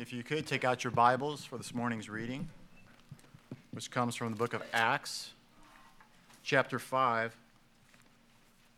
[0.00, 2.48] If you could take out your Bibles for this morning's reading,
[3.72, 5.34] which comes from the book of Acts,
[6.42, 7.36] chapter 5,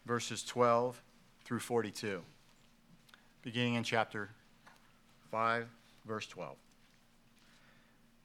[0.04, 1.00] verses 12
[1.44, 2.22] through 42.
[3.40, 4.30] Beginning in chapter
[5.30, 5.68] 5,
[6.04, 6.56] verse 12.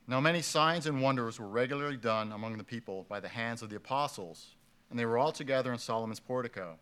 [0.07, 3.70] Now, many signs and wonders were regularly done among the people by the hands of
[3.70, 4.55] the apostles,
[4.89, 6.79] and they were all together in Solomon's portico.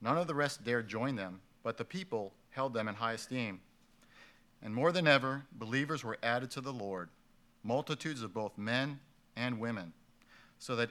[0.00, 3.60] None of the rest dared join them, but the people held them in high esteem.
[4.62, 7.08] And more than ever, believers were added to the Lord,
[7.62, 9.00] multitudes of both men
[9.36, 9.92] and women,
[10.58, 10.90] so that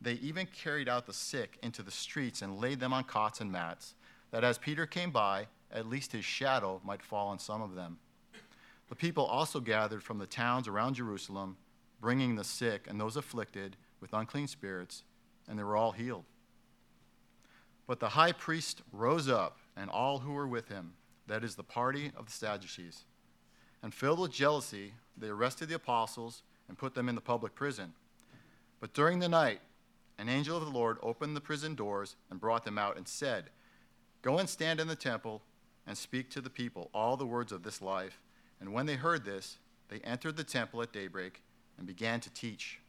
[0.00, 3.52] they even carried out the sick into the streets and laid them on cots and
[3.52, 3.94] mats,
[4.30, 7.98] that as Peter came by, at least his shadow might fall on some of them.
[8.88, 11.56] The people also gathered from the towns around Jerusalem,
[12.00, 15.04] bringing the sick and those afflicted with unclean spirits,
[15.48, 16.24] and they were all healed.
[17.86, 20.94] But the high priest rose up, and all who were with him,
[21.26, 23.04] that is, the party of the Sadducees.
[23.82, 27.92] And filled with jealousy, they arrested the apostles and put them in the public prison.
[28.80, 29.60] But during the night,
[30.18, 33.50] an angel of the Lord opened the prison doors and brought them out and said,
[34.22, 35.42] Go and stand in the temple
[35.86, 38.20] and speak to the people all the words of this life.
[38.60, 41.42] And when they heard this, they entered the temple at daybreak
[41.76, 42.80] and began to teach.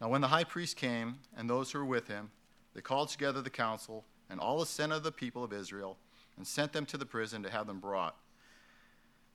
[0.00, 2.30] Now, when the high priest came and those who were with him,
[2.74, 5.96] they called together the council and all the senate of the people of Israel
[6.36, 8.16] and sent them to the prison to have them brought.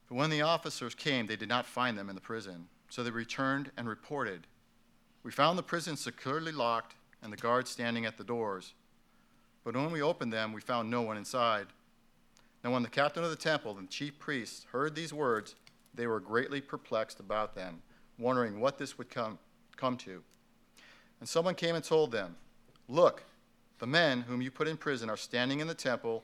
[0.08, 2.68] But when the officers came, they did not find them in the prison.
[2.90, 4.48] So they returned and reported
[5.24, 8.74] We found the prison securely locked and the guards standing at the doors.
[9.64, 11.68] But when we opened them, we found no one inside.
[12.64, 15.56] Now, when the captain of the temple and the chief priests heard these words,
[15.96, 17.82] they were greatly perplexed about them,
[18.20, 19.40] wondering what this would come,
[19.76, 20.22] come to.
[21.20, 22.36] And someone came and told them,
[22.88, 23.24] Look,
[23.80, 26.24] the men whom you put in prison are standing in the temple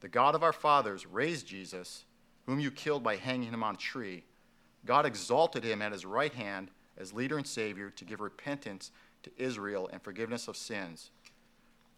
[0.00, 2.04] The God of our fathers raised Jesus,
[2.46, 4.24] whom you killed by hanging him on a tree.
[4.86, 8.90] God exalted him at his right hand as leader and savior to give repentance
[9.22, 11.10] to Israel and forgiveness of sins.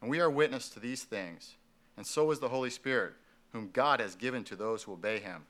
[0.00, 1.54] And we are witness to these things,
[1.96, 3.14] and so is the Holy Spirit,
[3.52, 5.44] whom God has given to those who obey him.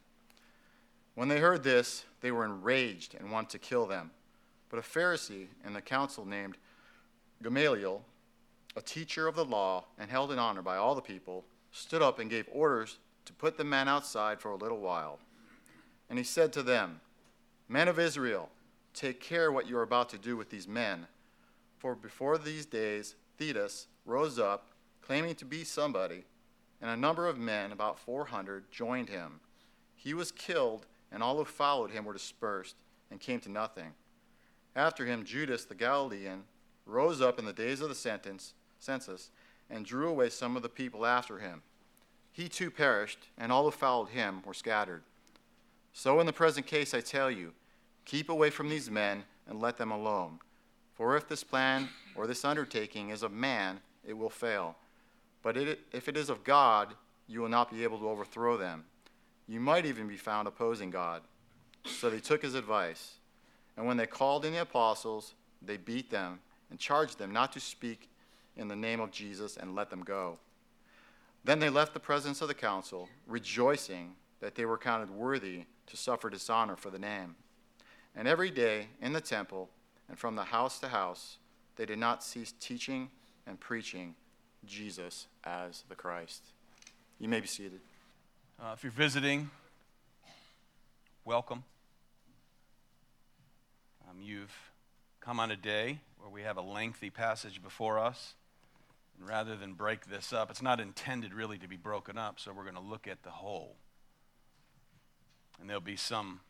[1.15, 4.11] When they heard this, they were enraged and wanted to kill them.
[4.69, 6.57] But a Pharisee in the council named
[7.43, 8.03] Gamaliel,
[8.77, 12.19] a teacher of the law and held in honor by all the people, stood up
[12.19, 15.19] and gave orders to put the men outside for a little while.
[16.09, 17.01] And he said to them,
[17.69, 18.51] Men of Israel,
[18.93, 21.07] take care what you are about to do with these men.
[21.79, 24.69] For before these days, Theudas rose up,
[25.01, 26.25] claiming to be somebody,
[26.81, 29.41] and a number of men, about 400, joined him.
[29.97, 32.77] He was killed, and all who followed him were dispersed
[33.11, 33.93] and came to nothing.
[34.75, 36.45] After him, Judas the Galilean
[36.87, 39.31] rose up in the days of the sentence, census
[39.73, 41.63] and drew away some of the people after him.
[42.31, 45.03] He too perished, and all who followed him were scattered.
[45.93, 47.53] So in the present case, I tell you,
[48.05, 50.39] keep away from these men and let them alone.
[50.95, 54.77] For if this plan or this undertaking is of man, it will fail.
[55.43, 56.95] But it, if it is of God,
[57.27, 58.85] you will not be able to overthrow them.
[59.49, 61.23] You might even be found opposing God.
[61.85, 63.15] So they took his advice.
[63.77, 66.41] And when they called in the apostles, they beat them
[66.71, 68.09] and charged them not to speak
[68.57, 70.39] in the name of Jesus and let them go.
[71.45, 75.97] Then they left the presence of the council, rejoicing that they were counted worthy to
[75.97, 77.37] suffer dishonor for the name.
[78.15, 79.71] And every day in the temple
[80.09, 81.39] and from the house to house,
[81.77, 83.11] they did not cease teaching
[83.47, 84.15] and preaching
[84.65, 86.43] Jesus as the Christ.
[87.19, 87.81] You may be seated.
[88.61, 89.51] Uh, if you're visiting,
[91.25, 91.65] welcome.
[94.09, 94.55] Um, you've
[95.21, 98.35] come on a day where we have a lengthy passage before us.
[99.19, 102.53] And rather than break this up, it's not intended really to be broken up, so
[102.53, 103.77] we're going to look at the whole.
[105.61, 106.41] And there'll be some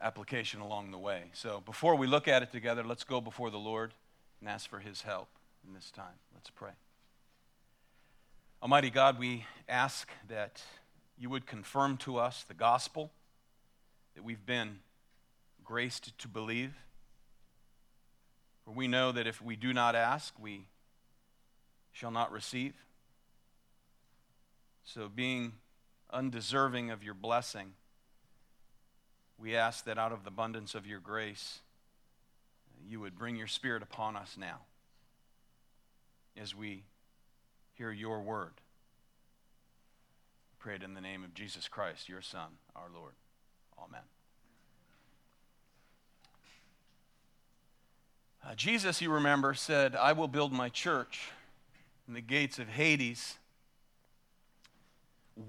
[0.00, 1.24] application along the way.
[1.32, 3.94] So before we look at it together, let's go before the Lord
[4.40, 5.28] and ask for his help
[5.66, 6.18] in this time.
[6.34, 6.72] Let's pray.
[8.62, 10.62] Almighty God, we ask that
[11.18, 13.12] you would confirm to us the gospel
[14.14, 14.80] that we've been
[15.64, 16.74] graced to believe.
[18.64, 20.68] For we know that if we do not ask, we
[21.92, 22.74] shall not receive.
[24.84, 25.54] So, being
[26.14, 27.72] undeserving of your blessing.
[29.38, 31.60] We ask that out of the abundance of your grace,
[32.86, 34.60] you would bring your Spirit upon us now
[36.40, 36.84] as we
[37.74, 38.52] hear your word.
[40.58, 43.14] Pray it in the name of Jesus Christ, your Son, our Lord.
[43.78, 44.13] Amen.
[48.46, 51.30] Uh, Jesus, you remember, said, I will build my church,
[52.06, 53.38] and the gates of Hades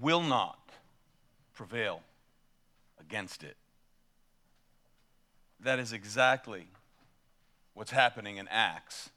[0.00, 0.58] will not
[1.52, 2.00] prevail
[2.98, 3.56] against it.
[5.60, 6.68] That is exactly
[7.74, 9.10] what's happening in Acts.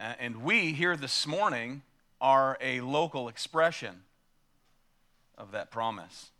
[0.00, 1.82] And we here this morning
[2.18, 4.04] are a local expression
[5.36, 6.30] of that promise.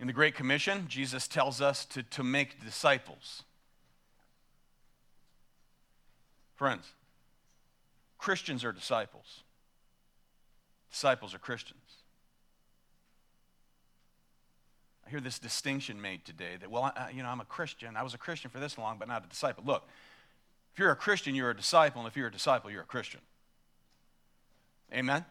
[0.00, 3.44] In the Great Commission, Jesus tells us to, to make disciples.
[6.60, 6.92] Friends,
[8.18, 9.44] Christians are disciples.
[10.90, 11.80] Disciples are Christians.
[15.06, 17.96] I hear this distinction made today that, well, I, you know, I'm a Christian.
[17.96, 19.64] I was a Christian for this long, but not a disciple.
[19.66, 19.88] Look,
[20.74, 23.20] if you're a Christian, you're a disciple, and if you're a disciple, you're a Christian.
[24.92, 25.24] Amen?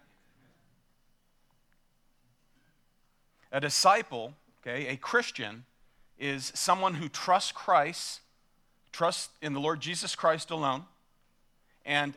[3.52, 4.34] A disciple,
[4.64, 5.66] okay, a Christian,
[6.18, 8.22] is someone who trusts Christ,
[8.92, 10.86] trusts in the Lord Jesus Christ alone,
[11.90, 12.14] and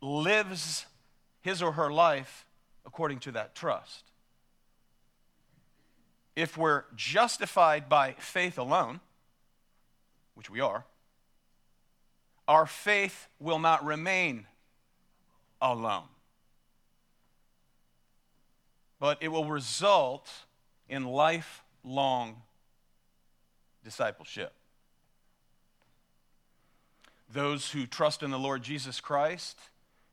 [0.00, 0.86] lives
[1.40, 2.46] his or her life
[2.86, 4.04] according to that trust.
[6.36, 9.00] If we're justified by faith alone,
[10.34, 10.84] which we are,
[12.46, 14.46] our faith will not remain
[15.60, 16.08] alone.
[19.00, 20.30] But it will result
[20.88, 22.42] in lifelong
[23.82, 24.52] discipleship.
[27.32, 29.58] Those who trust in the Lord Jesus Christ,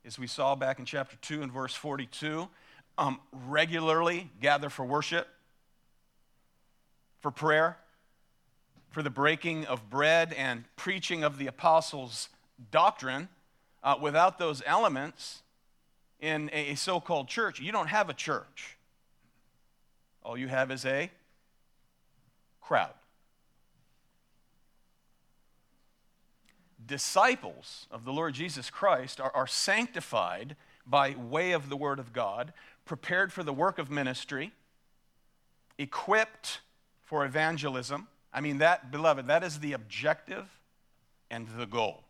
[0.06, 2.48] as we saw back in chapter 2 and verse 42,
[2.98, 5.28] um, regularly gather for worship,
[7.22, 7.78] for prayer,
[8.90, 12.30] for the breaking of bread and preaching of the apostles'
[12.72, 13.30] doctrine.
[13.84, 15.42] Uh, without those elements
[16.20, 18.78] in a so called church, you don't have a church.
[20.24, 21.12] All you have is a
[22.62, 22.94] crowd.
[26.86, 32.14] Disciples of the Lord Jesus Christ are, are sanctified by way of the Word of
[32.14, 32.54] God,
[32.86, 34.52] prepared for the work of ministry,
[35.78, 36.60] equipped
[37.04, 38.08] for evangelism.
[38.34, 40.46] I mean, that, beloved, that is the objective
[41.30, 42.04] and the goal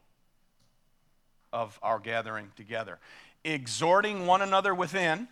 [1.52, 3.00] of our gathering together.
[3.44, 5.28] Exhorting one another within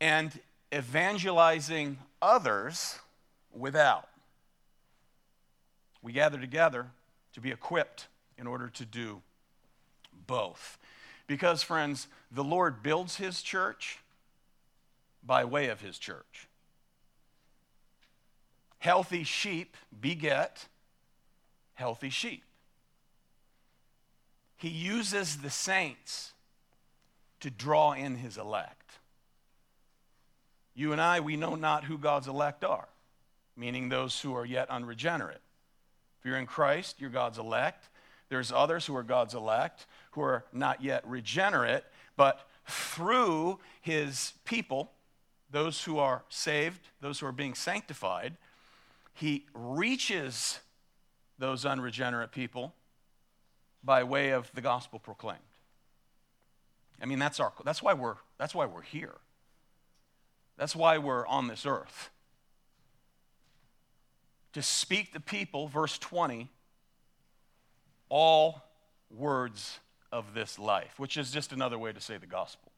[0.00, 0.38] and
[0.72, 2.98] evangelizing others
[3.52, 4.09] without.
[6.02, 6.88] We gather together
[7.34, 8.08] to be equipped
[8.38, 9.22] in order to do
[10.26, 10.78] both.
[11.26, 13.98] Because, friends, the Lord builds his church
[15.22, 16.48] by way of his church.
[18.78, 20.66] Healthy sheep beget
[21.74, 22.42] healthy sheep.
[24.56, 26.32] He uses the saints
[27.40, 28.98] to draw in his elect.
[30.74, 32.88] You and I, we know not who God's elect are,
[33.56, 35.40] meaning those who are yet unregenerate.
[36.20, 37.88] If you're in Christ, you're God's elect.
[38.28, 41.84] There's others who are God's elect who are not yet regenerate,
[42.16, 44.92] but through his people,
[45.50, 48.36] those who are saved, those who are being sanctified,
[49.14, 50.60] he reaches
[51.38, 52.74] those unregenerate people
[53.82, 55.40] by way of the gospel proclaimed.
[57.02, 59.14] I mean, that's, our, that's, why we're, that's why we're here.
[60.58, 62.10] That's why we're on this earth.
[64.54, 66.48] To speak the people, verse 20,
[68.08, 68.62] all
[69.10, 69.78] words
[70.12, 72.72] of this life, which is just another way to say the gospel.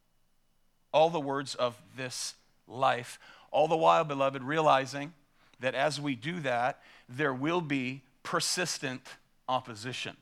[0.93, 2.35] All the words of this
[2.69, 3.19] life,
[3.50, 5.14] all the while, beloved, realizing
[5.61, 9.02] that as we do that, there will be persistent
[9.49, 10.17] opposition,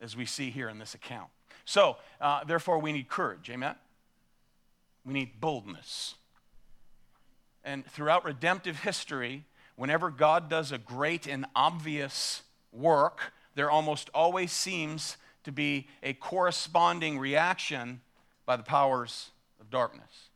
[0.00, 1.28] as we see here in this account.
[1.64, 3.48] So, uh, therefore, we need courage.
[3.50, 3.74] Amen?
[5.04, 6.14] We need boldness.
[7.64, 9.44] And throughout redemptive history,
[9.76, 12.42] whenever God does a great and obvious
[12.72, 18.00] work, there almost always seems to be a corresponding reaction
[18.46, 19.30] by the powers
[19.60, 20.28] of darkness,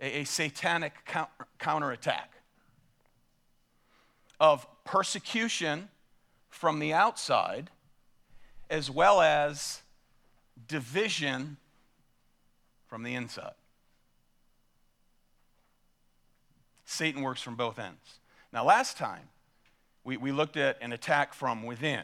[0.00, 2.32] a, a satanic counter, counterattack
[4.38, 5.88] of persecution
[6.48, 7.70] from the outside,
[8.68, 9.82] as well as
[10.66, 11.56] division
[12.88, 13.52] from the inside.
[16.90, 18.18] Satan works from both ends.
[18.52, 19.28] Now, last time,
[20.02, 22.02] we, we looked at an attack from within.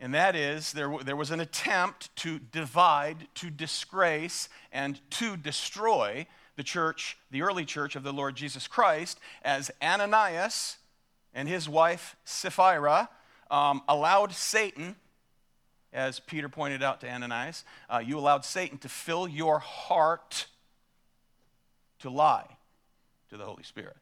[0.00, 6.26] And that is, there, there was an attempt to divide, to disgrace, and to destroy
[6.56, 10.78] the church, the early church of the Lord Jesus Christ, as Ananias
[11.32, 13.08] and his wife Sapphira
[13.52, 14.96] um, allowed Satan,
[15.92, 20.48] as Peter pointed out to Ananias, uh, you allowed Satan to fill your heart
[22.00, 22.53] to lie
[23.34, 23.96] to the Holy Spirit.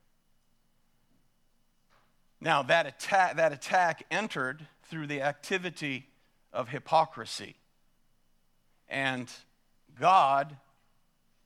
[2.38, 6.06] Now, that attack, that attack entered through the activity
[6.52, 7.56] of hypocrisy.
[8.90, 9.30] And
[9.98, 10.56] God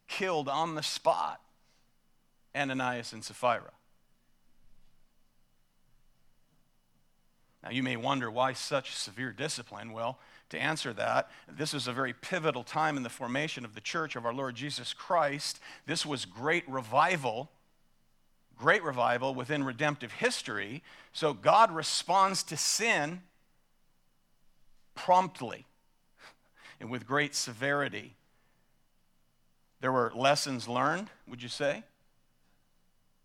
[0.08, 1.40] killed on the spot
[2.56, 3.70] Ananias and Sapphira.
[7.62, 9.92] Now, you may wonder why such severe discipline.
[9.92, 13.80] Well, to answer that, this is a very pivotal time in the formation of the
[13.80, 15.60] church of our Lord Jesus Christ.
[15.86, 17.50] This was great revival,
[18.58, 20.82] great revival within redemptive history.
[21.12, 23.22] So God responds to sin
[24.94, 25.66] promptly
[26.80, 28.14] and with great severity.
[29.80, 31.84] There were lessons learned, would you say?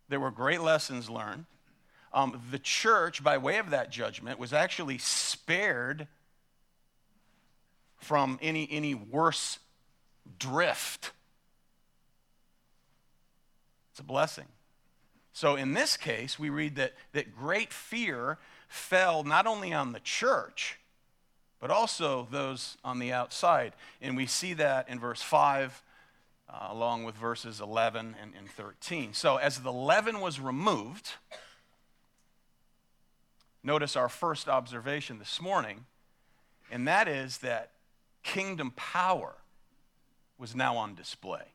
[0.09, 1.45] There were great lessons learned.
[2.13, 6.07] Um, the church, by way of that judgment, was actually spared
[7.97, 9.59] from any, any worse
[10.37, 11.11] drift.
[13.91, 14.45] It's a blessing.
[15.33, 19.99] So, in this case, we read that, that great fear fell not only on the
[19.99, 20.79] church,
[21.59, 23.73] but also those on the outside.
[24.01, 25.83] And we see that in verse 5
[26.49, 29.13] uh, along with verses 11 and, and 13.
[29.13, 31.13] So, as the leaven was removed,
[33.63, 35.85] notice our first observation this morning,
[36.69, 37.71] and that is that
[38.23, 39.35] kingdom power
[40.37, 41.53] was now on display.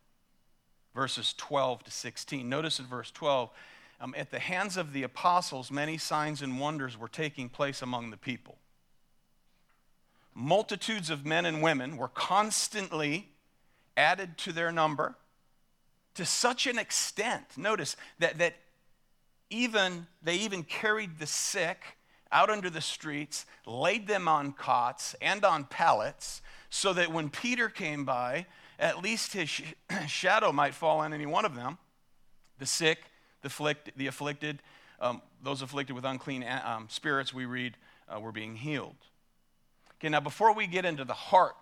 [0.96, 2.48] Verses 12 to 16.
[2.48, 3.50] Notice in verse 12,
[4.00, 8.10] um, at the hands of the apostles, many signs and wonders were taking place among
[8.10, 8.56] the people.
[10.34, 13.28] Multitudes of men and women were constantly
[13.94, 15.16] added to their number
[16.14, 18.54] to such an extent, notice that, that
[19.50, 21.82] even they even carried the sick
[22.32, 27.68] out under the streets, laid them on cots and on pallets, so that when Peter
[27.68, 28.46] came by,
[28.78, 29.62] at least his sh-
[30.06, 31.78] shadow might fall on any one of them.
[32.58, 32.98] The sick,
[33.42, 34.62] the, the afflicted,
[35.00, 37.76] um, those afflicted with unclean um, spirits, we read,
[38.08, 38.96] uh, were being healed.
[39.98, 41.56] Okay, now before we get into the heart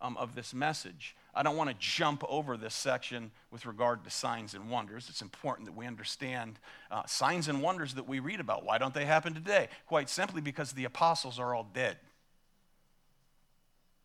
[0.00, 4.10] um, of this message, I don't want to jump over this section with regard to
[4.10, 5.08] signs and wonders.
[5.10, 6.58] It's important that we understand
[6.90, 8.64] uh, signs and wonders that we read about.
[8.64, 9.68] Why don't they happen today?
[9.86, 11.98] Quite simply because the apostles are all dead,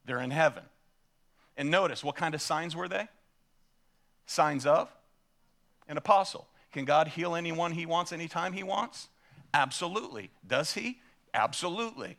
[0.05, 0.63] they're in heaven.
[1.58, 3.08] And notice, what kind of signs were they?
[4.25, 4.89] Signs of
[5.88, 6.48] an apostle.
[6.72, 9.10] Can God heal anyone he wants anytime he wants?
[9.53, 10.31] Absolutely.
[10.48, 11.00] Does he?
[11.34, 12.17] Absolutely.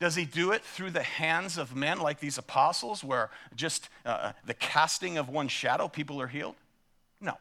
[0.00, 4.32] Does he do it through the hands of men like these apostles, where just uh,
[4.46, 6.56] the casting of one shadow, people are healed?
[7.20, 7.34] No.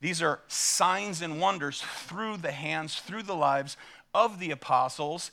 [0.00, 3.76] These are signs and wonders through the hands, through the lives
[4.14, 5.30] of the apostles,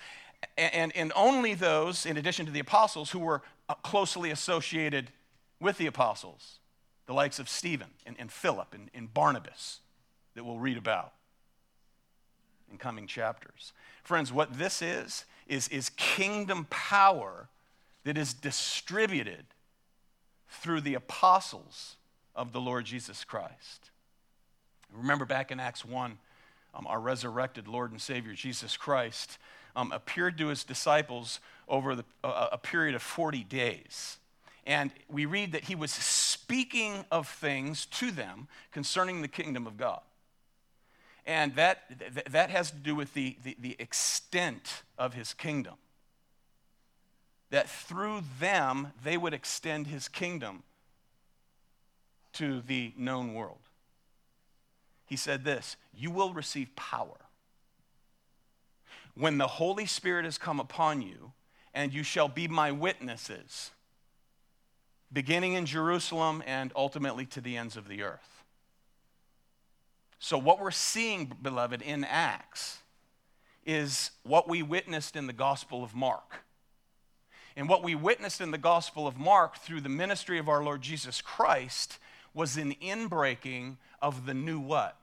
[0.58, 5.12] and, and only those, in addition to the apostles, who were uh, closely associated
[5.60, 6.60] with the apostles,
[7.06, 9.80] the likes of Stephen and, and Philip and, and Barnabas,
[10.36, 11.14] that we'll read about
[12.72, 13.74] in coming chapters.
[14.04, 17.50] Friends, what this is, is, is kingdom power
[18.04, 19.46] that is distributed
[20.50, 21.98] through the apostles
[22.36, 23.92] of the Lord Jesus Christ.
[24.94, 26.18] Remember back in Acts 1,
[26.74, 29.38] um, our resurrected Lord and Savior Jesus Christ
[29.76, 34.18] um, appeared to his disciples over the, uh, a period of 40 days.
[34.66, 39.78] And we read that he was speaking of things to them concerning the kingdom of
[39.78, 40.02] God.
[41.26, 41.84] And that,
[42.30, 45.76] that has to do with the, the, the extent of his kingdom.
[47.52, 50.64] That through them, they would extend his kingdom
[52.34, 53.60] to the known world.
[55.06, 57.18] He said this You will receive power
[59.22, 61.32] when the Holy Spirit has come upon you,
[61.76, 63.70] and you shall be my witnesses,
[65.14, 68.44] beginning in Jerusalem and ultimately to the ends of the earth.
[70.18, 72.80] So, what we're seeing, beloved, in Acts
[73.64, 76.44] is what we witnessed in the Gospel of Mark.
[77.56, 80.82] And what we witnessed in the Gospel of Mark through the ministry of our Lord
[80.82, 82.00] Jesus Christ
[82.34, 84.98] was an inbreaking of the new what?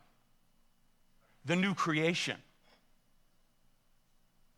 [1.45, 2.39] The new creation.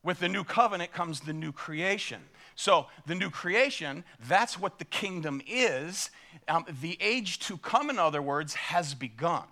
[0.02, 2.22] With the new covenant comes the new creation.
[2.54, 6.10] So, the new creation, that's what the kingdom is.
[6.48, 9.44] Um, the age to come, in other words, has begun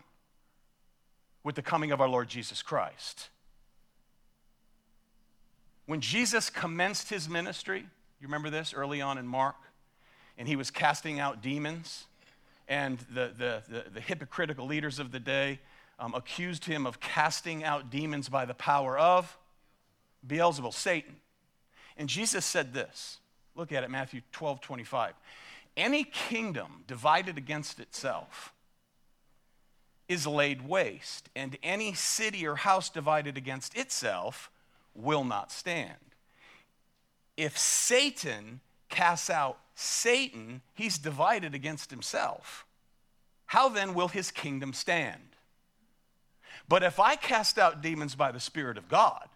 [1.45, 3.29] with the coming of our Lord Jesus Christ.
[5.87, 7.87] When Jesus commenced his ministry,
[8.21, 9.57] you remember this early on in Mark?
[10.37, 12.05] And he was casting out demons,
[12.69, 15.61] and the, the, the, the hypocritical leaders of the day
[15.99, 19.37] um, accused him of casting out demons by the power of
[20.27, 21.17] Beelzebul, Satan.
[21.97, 23.19] And Jesus said this
[23.55, 25.15] look at it, Matthew 12 25.
[25.77, 28.53] Any kingdom divided against itself
[30.09, 34.51] is laid waste, and any city or house divided against itself
[34.95, 35.95] will not stand.
[37.37, 42.67] If Satan casts out Satan, he's divided against himself.
[43.47, 45.21] How then will his kingdom stand?
[46.69, 49.29] But if I cast out demons by the Spirit of God,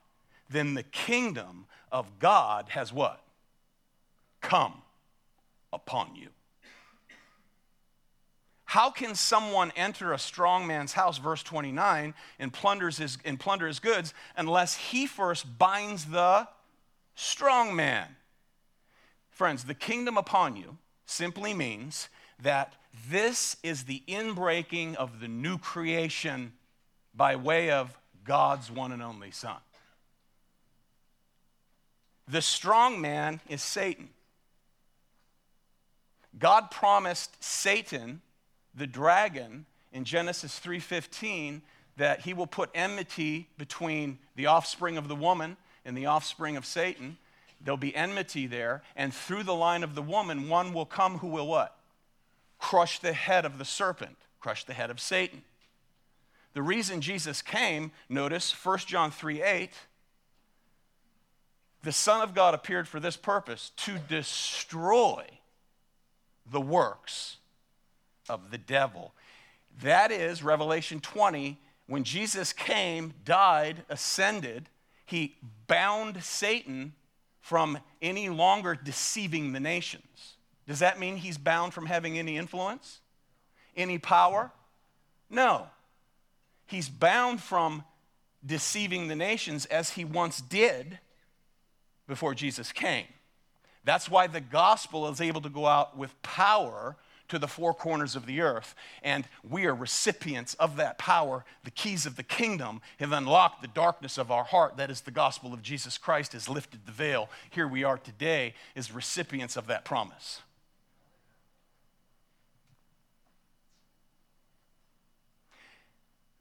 [0.51, 3.23] then the kingdom of God has what?
[4.41, 4.83] Come
[5.73, 6.29] upon you.
[8.65, 13.67] How can someone enter a strong man's house, verse 29, and, plunders his, and plunder
[13.67, 16.49] his goods unless he first binds the
[17.15, 18.17] strong man?
[19.29, 22.09] Friends, the kingdom upon you simply means
[22.41, 22.75] that
[23.11, 26.53] this is the inbreaking of the new creation
[27.15, 29.57] by way of God's one and only Son.
[32.33, 34.09] The strong man is Satan.
[36.39, 38.23] God promised Satan
[38.75, 41.61] the dragon in Genesis 3:15
[41.99, 46.65] that he will put enmity between the offspring of the woman and the offspring of
[46.65, 47.19] Satan.
[47.61, 51.27] There'll be enmity there, and through the line of the woman, one will come who
[51.27, 51.79] will what?
[52.59, 55.45] Crush the head of the serpent, crush the head of Satan.
[56.55, 59.71] The reason Jesus came, notice 1 John 3 8,
[61.83, 65.25] the Son of God appeared for this purpose to destroy
[66.51, 67.39] the works
[68.29, 69.13] of the devil.
[69.83, 71.59] That is Revelation 20.
[71.87, 74.69] When Jesus came, died, ascended,
[75.05, 75.37] he
[75.67, 76.95] bound Satan
[77.41, 80.37] from any longer deceiving the nations.
[80.67, 83.01] Does that mean he's bound from having any influence?
[83.77, 84.53] Any power?
[85.29, 85.67] No.
[86.67, 87.85] He's bound from
[88.47, 90.99] deceiving the nations as he once did
[92.13, 93.07] before Jesus came.
[93.85, 96.95] That's why the gospel is able to go out with power
[97.29, 98.75] to the four corners of the earth.
[99.03, 101.47] And we are recipients of that power.
[101.65, 104.77] The keys of the kingdom have unlocked the darkness of our heart.
[104.77, 107.31] That is, the gospel of Jesus Christ has lifted the veil.
[107.49, 110.43] Here we are today as recipients of that promise.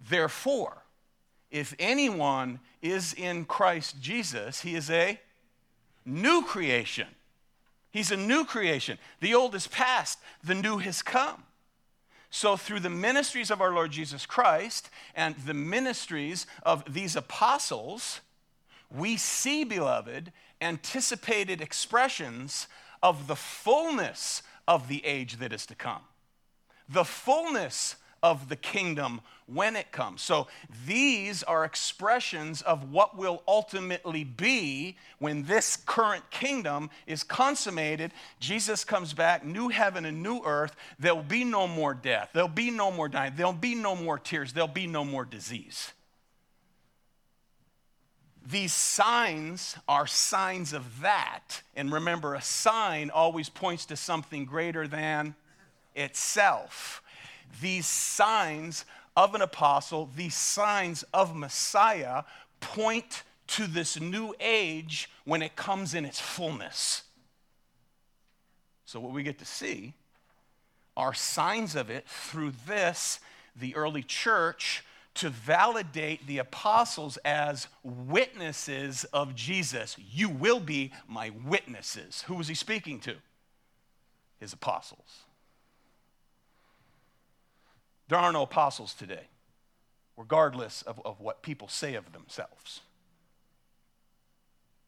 [0.01, 0.83] Therefore,
[1.49, 5.17] if anyone is in Christ Jesus, he is a
[6.05, 7.07] new creation.
[7.91, 8.97] He's a new creation.
[9.19, 11.43] The old is past, the new has come.
[12.29, 18.21] So, through the ministries of our Lord Jesus Christ and the ministries of these apostles,
[18.89, 22.67] we see, beloved, anticipated expressions
[23.03, 26.03] of the fullness of the age that is to come.
[26.87, 30.21] The fullness of the kingdom when it comes.
[30.21, 30.47] So
[30.85, 38.13] these are expressions of what will ultimately be when this current kingdom is consummated.
[38.39, 40.75] Jesus comes back, new heaven and new earth.
[40.99, 42.29] There'll be no more death.
[42.33, 43.33] There'll be no more dying.
[43.35, 44.53] There'll be no more tears.
[44.53, 45.91] There'll be no more disease.
[48.43, 51.61] These signs are signs of that.
[51.75, 55.35] And remember, a sign always points to something greater than
[55.95, 57.00] itself
[57.59, 58.85] these signs
[59.15, 62.23] of an apostle, these signs of Messiah,
[62.59, 67.03] point to this new age when it comes in its fullness.
[68.85, 69.93] So, what we get to see
[70.95, 73.19] are signs of it through this,
[73.55, 74.83] the early church,
[75.15, 79.97] to validate the apostles as witnesses of Jesus.
[79.97, 82.23] You will be my witnesses.
[82.23, 83.15] Who was he speaking to?
[84.39, 85.23] His apostles.
[88.11, 89.29] There are no apostles today,
[90.17, 92.81] regardless of, of what people say of themselves.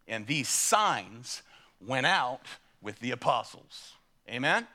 [0.09, 1.41] And these signs
[1.79, 2.41] went out
[2.81, 3.93] with the apostles.
[4.29, 4.67] Amen?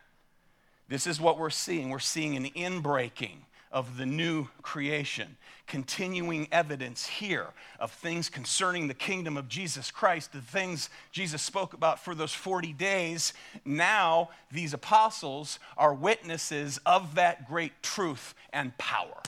[0.88, 1.90] This is what we're seeing.
[1.90, 5.36] We're seeing an inbreaking of the new creation.
[5.66, 11.74] Continuing evidence here of things concerning the kingdom of Jesus Christ, the things Jesus spoke
[11.74, 13.32] about for those 40 days.
[13.64, 19.22] Now, these apostles are witnesses of that great truth and power.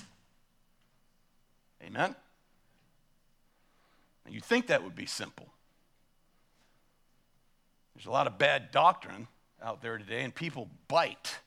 [1.85, 2.14] Amen?
[4.29, 5.48] you'd think that would be simple.
[7.96, 9.26] There's a lot of bad doctrine
[9.61, 11.40] out there today, and people bite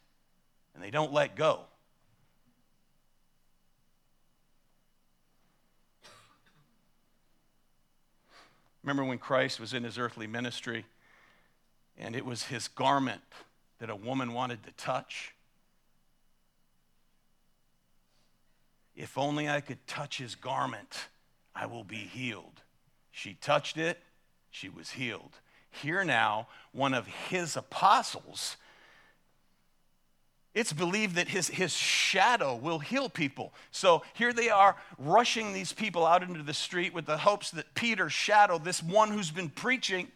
[0.74, 1.62] and they don't let go.
[8.84, 10.86] Remember when Christ was in his earthly ministry
[11.98, 13.22] and it was his garment
[13.80, 15.34] that a woman wanted to touch?
[18.96, 21.08] If only I could touch his garment,
[21.56, 22.62] I will be healed.
[23.12, 24.00] She touched it,
[24.52, 25.40] she was healed.
[25.70, 28.58] Here now, one of his apostles,
[30.54, 33.54] it's believed that his, his shadow will heal people.
[33.72, 37.74] So here they are rushing these people out into the street with the hopes that
[37.74, 40.10] Peter's shadow, this one who's been preaching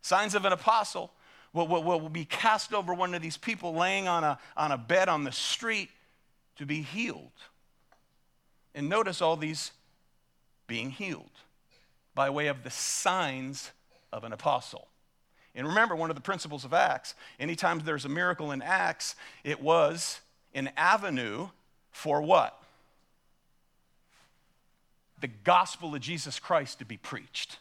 [0.00, 1.10] signs of an apostle,
[1.52, 4.78] will, will, will be cast over one of these people laying on a, on a
[4.78, 5.90] bed on the street
[6.56, 7.32] to be healed.
[8.74, 9.72] And notice all these
[10.68, 11.30] being healed
[12.14, 13.72] by way of the signs
[14.12, 14.86] of an apostle.
[15.54, 19.60] And remember, one of the principles of Acts, anytime there's a miracle in Acts, it
[19.60, 20.20] was
[20.54, 21.48] an avenue
[21.90, 22.58] for what?
[25.20, 27.58] The gospel of Jesus Christ to be preached.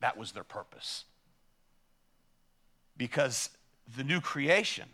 [0.00, 1.04] That was their purpose.
[2.96, 3.50] Because
[3.96, 4.88] the new creation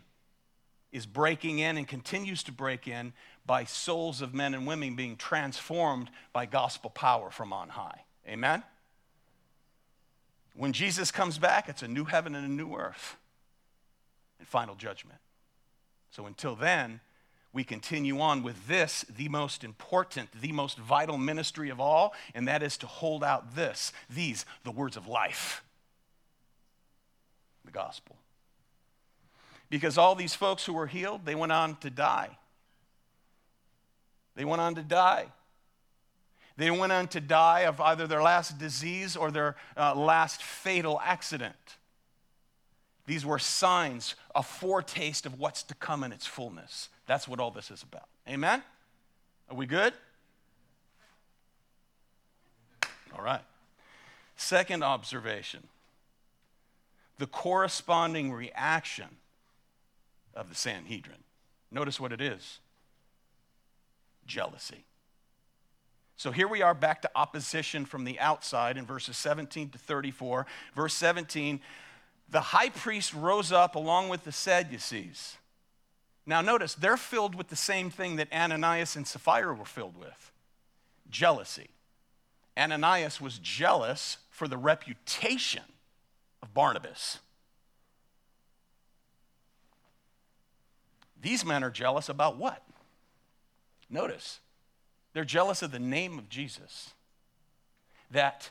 [0.91, 3.13] is breaking in and continues to break in
[3.45, 8.03] by souls of men and women being transformed by gospel power from on high.
[8.27, 8.63] Amen?
[10.55, 13.15] When Jesus comes back, it's a new heaven and a new earth
[14.39, 15.19] and final judgment.
[16.11, 16.99] So until then,
[17.51, 22.47] we continue on with this, the most important, the most vital ministry of all, and
[22.47, 25.63] that is to hold out this, these, the words of life,
[27.65, 28.15] the gospel.
[29.69, 32.37] Because all these folks who were healed, they went on to die.
[34.35, 35.27] They went on to die.
[36.59, 40.99] They went on to die of either their last disease or their uh, last fatal
[41.01, 41.55] accident.
[43.05, 46.89] These were signs, a foretaste of what's to come in its fullness.
[47.07, 48.09] That's what all this is about.
[48.27, 48.61] Amen?
[49.49, 49.93] Are we good?
[53.17, 53.41] All right.
[54.35, 55.63] Second observation
[57.19, 59.17] the corresponding reaction
[60.33, 61.23] of the Sanhedrin.
[61.71, 62.59] Notice what it is
[64.27, 64.83] jealousy.
[66.19, 70.45] So here we are back to opposition from the outside in verses 17 to 34.
[70.75, 71.61] Verse 17
[72.31, 75.37] the high priest rose up along with the Sadducees.
[76.25, 80.31] Now, notice, they're filled with the same thing that Ananias and Sapphira were filled with
[81.09, 81.69] jealousy.
[82.57, 85.63] Ananias was jealous for the reputation
[86.43, 87.19] of Barnabas.
[91.19, 92.61] These men are jealous about what?
[93.89, 94.39] Notice,
[95.13, 96.91] they're jealous of the name of Jesus.
[98.11, 98.49] That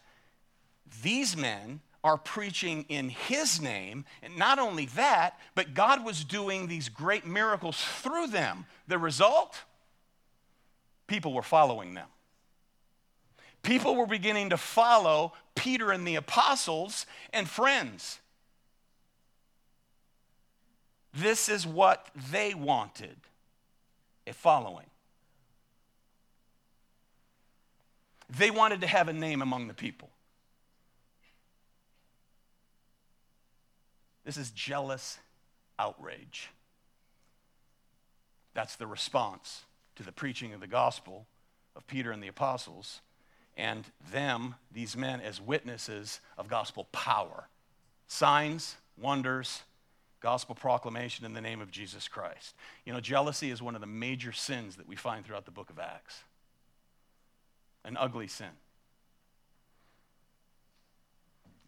[1.02, 4.04] these men are preaching in his name.
[4.22, 8.66] And not only that, but God was doing these great miracles through them.
[8.86, 9.62] The result?
[11.06, 12.08] People were following them.
[13.62, 18.20] People were beginning to follow Peter and the apostles and friends.
[21.12, 23.16] This is what they wanted
[24.26, 24.87] a following.
[28.36, 30.10] They wanted to have a name among the people.
[34.24, 35.18] This is jealous
[35.78, 36.50] outrage.
[38.52, 39.62] That's the response
[39.96, 41.26] to the preaching of the gospel
[41.74, 43.00] of Peter and the apostles,
[43.56, 47.48] and them, these men, as witnesses of gospel power.
[48.06, 49.62] Signs, wonders,
[50.20, 52.54] gospel proclamation in the name of Jesus Christ.
[52.84, 55.70] You know, jealousy is one of the major sins that we find throughout the book
[55.70, 56.24] of Acts
[57.88, 58.50] an ugly sin.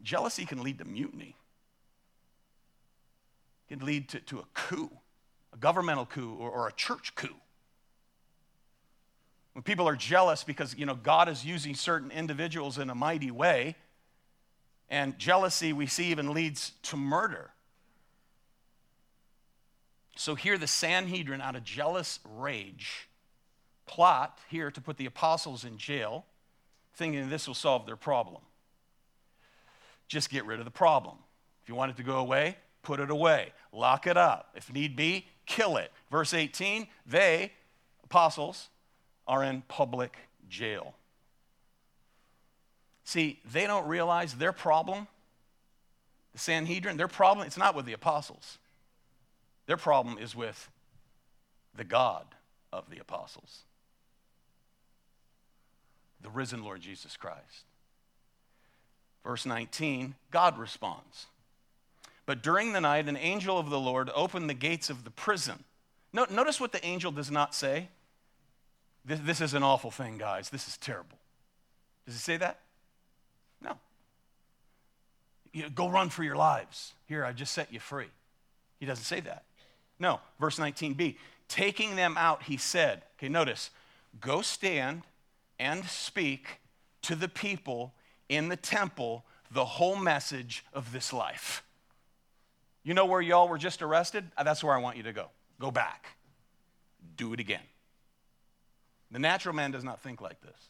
[0.03, 1.35] Jealousy can lead to mutiny.
[3.69, 4.91] It can lead to, to a coup,
[5.53, 7.35] a governmental coup or, or a church coup.
[9.55, 13.31] When people are jealous because you know God is using certain individuals in a mighty
[13.31, 13.77] way,
[14.89, 17.51] and jealousy we see even leads to murder.
[20.17, 23.09] So here the Sanhedrin, out of jealous rage,
[23.91, 26.25] plot here to put the apostles in jail,
[26.95, 28.41] thinking this will solve their problem.
[30.07, 31.17] Just get rid of the problem.
[31.63, 34.51] If you want it to go away, put it away, lock it up.
[34.55, 35.91] If need be, kill it.
[36.09, 37.53] Verse 18, they,
[38.05, 38.69] apostles,
[39.27, 40.17] are in public
[40.49, 40.95] jail.
[43.03, 45.09] See, they don't realize their problem,
[46.33, 48.59] the Sanhedrin, their problem, it's not with the apostles.
[49.67, 50.71] Their problem is with
[51.75, 52.25] the God
[52.73, 53.65] of the apostles
[56.23, 57.65] the risen Lord Jesus Christ.
[59.25, 61.27] Verse 19, God responds.
[62.27, 65.65] But during the night, an angel of the Lord opened the gates of the prison.
[66.13, 67.89] Notice what the angel does not say.
[69.05, 70.51] This, this is an awful thing, guys.
[70.51, 71.19] This is terrible.
[72.07, 72.61] Does he say that?
[73.63, 73.79] No.
[75.53, 76.95] You know, go run for your lives.
[77.07, 78.11] Here, I just set you free.
[78.79, 79.45] He doesn't say that.
[79.99, 80.21] No.
[80.39, 81.17] Verse 19b.
[81.49, 83.71] Taking them out, he said, okay, notice,
[84.21, 85.03] go stand
[85.61, 86.59] and speak
[87.03, 87.95] to the people
[88.29, 91.63] in the temple the whole message of this life.
[92.83, 94.25] You know where y'all were just arrested?
[94.37, 95.27] Uh, that's where I want you to go.
[95.61, 96.17] Go back.
[97.17, 97.61] Do it again.
[99.11, 100.69] The natural man does not think like this.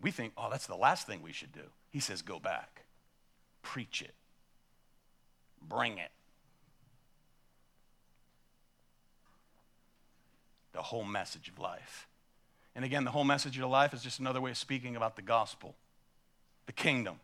[0.00, 1.62] We think, oh, that's the last thing we should do.
[1.90, 2.82] He says, go back,
[3.62, 4.14] preach it,
[5.60, 6.10] bring it.
[10.76, 12.06] The whole message of life.
[12.74, 15.22] And again, the whole message of life is just another way of speaking about the
[15.22, 15.74] gospel,
[16.66, 17.18] the kingdom,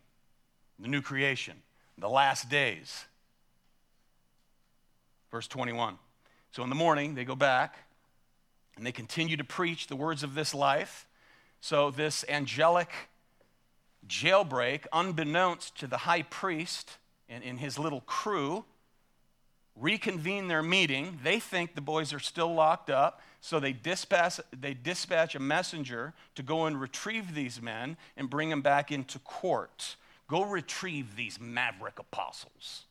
[0.79, 1.57] the new creation,
[1.99, 3.05] the last days.
[5.31, 5.99] Verse 21.
[6.53, 7.77] So in the morning, they go back
[8.79, 11.07] and they continue to preach the words of this life.
[11.61, 12.89] So this angelic
[14.09, 16.97] jailbreak, unbeknownst to the high priest
[17.29, 18.65] and, in his little crew,
[19.77, 21.19] reconvene their meeting.
[21.23, 26.15] They think the boys are still locked up, so they dispatch, they dispatch a messenger
[26.37, 29.97] to go and retrieve these men and bring them back into court.
[30.29, 32.85] Go retrieve these maverick apostles.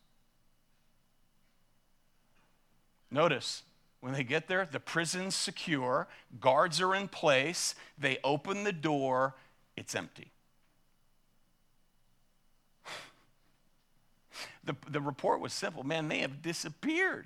[3.10, 3.64] Notice,
[4.02, 6.10] when they get there, the prison's secure,
[6.42, 9.36] guards are in place, they open the door,
[9.78, 10.32] it's empty.
[14.64, 17.26] The, the report was simple man, they have disappeared.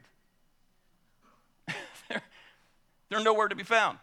[2.10, 2.22] they're,
[3.16, 3.98] they're nowhere to be found.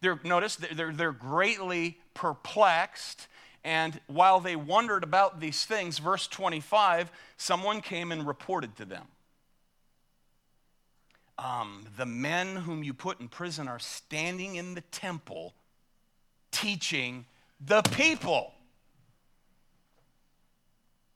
[0.00, 3.28] They're, notice, they're, they're greatly perplexed.
[3.64, 9.06] And while they wondered about these things, verse 25, someone came and reported to them
[11.38, 15.54] um, the men whom you put in prison are standing in the temple
[16.50, 17.26] teaching
[17.60, 18.54] the people.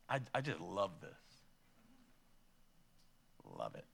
[0.08, 1.10] I, I just love this.
[3.58, 3.84] Love it.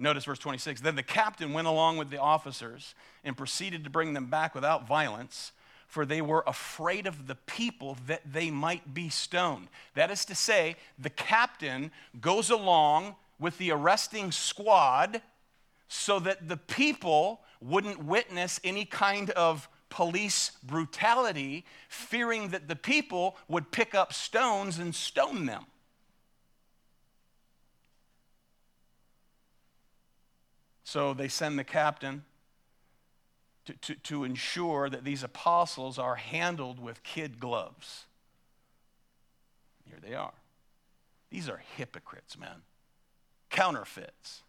[0.00, 0.80] Notice verse 26.
[0.80, 4.88] Then the captain went along with the officers and proceeded to bring them back without
[4.88, 5.52] violence,
[5.86, 9.68] for they were afraid of the people that they might be stoned.
[9.94, 15.20] That is to say, the captain goes along with the arresting squad
[15.86, 23.36] so that the people wouldn't witness any kind of police brutality, fearing that the people
[23.48, 25.66] would pick up stones and stone them.
[30.90, 32.24] So they send the captain
[33.64, 38.06] to, to, to, ensure that these apostles are handled with kid gloves.
[39.84, 40.32] Here they are.
[41.30, 42.62] These are hypocrites, man.
[43.50, 44.42] Counterfeits.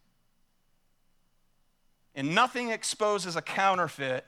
[2.16, 4.26] And nothing exposes a counterfeit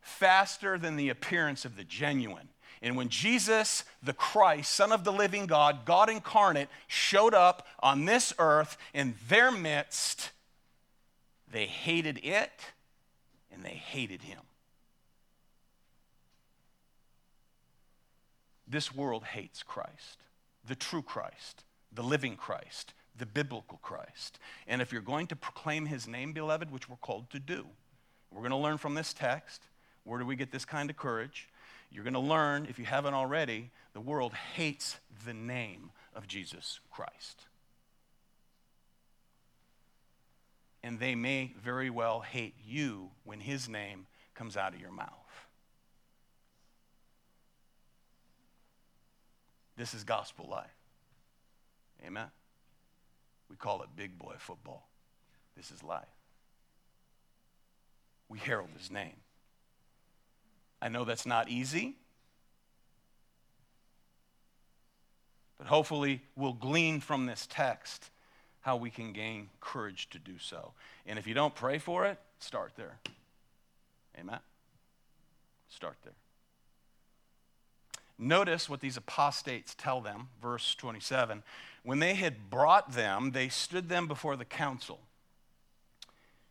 [0.00, 2.48] faster than the appearance of the genuine.
[2.80, 8.04] And when Jesus, the Christ, Son of the living God, God incarnate, showed up on
[8.04, 10.30] this earth in their midst,
[11.56, 12.74] they hated it
[13.50, 14.40] and they hated him.
[18.68, 20.18] This world hates Christ,
[20.68, 24.38] the true Christ, the living Christ, the biblical Christ.
[24.66, 27.64] And if you're going to proclaim his name, beloved, which we're called to do,
[28.30, 29.62] we're going to learn from this text.
[30.04, 31.48] Where do we get this kind of courage?
[31.90, 36.80] You're going to learn, if you haven't already, the world hates the name of Jesus
[36.90, 37.46] Christ.
[40.86, 45.10] And they may very well hate you when his name comes out of your mouth.
[49.76, 50.70] This is gospel life.
[52.06, 52.28] Amen.
[53.50, 54.86] We call it big boy football.
[55.56, 56.06] This is life.
[58.28, 59.16] We herald his name.
[60.80, 61.96] I know that's not easy,
[65.58, 68.08] but hopefully we'll glean from this text
[68.66, 70.72] how we can gain courage to do so.
[71.06, 72.98] And if you don't pray for it, start there.
[74.18, 74.40] Amen?
[75.68, 76.14] Start there.
[78.18, 81.44] Notice what these apostates tell them, verse 27.
[81.84, 84.98] When they had brought them, they stood them before the council.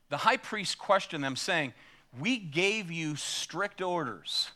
[0.07, 1.73] The high priest questioned them, saying,
[2.17, 4.51] We gave you strict orders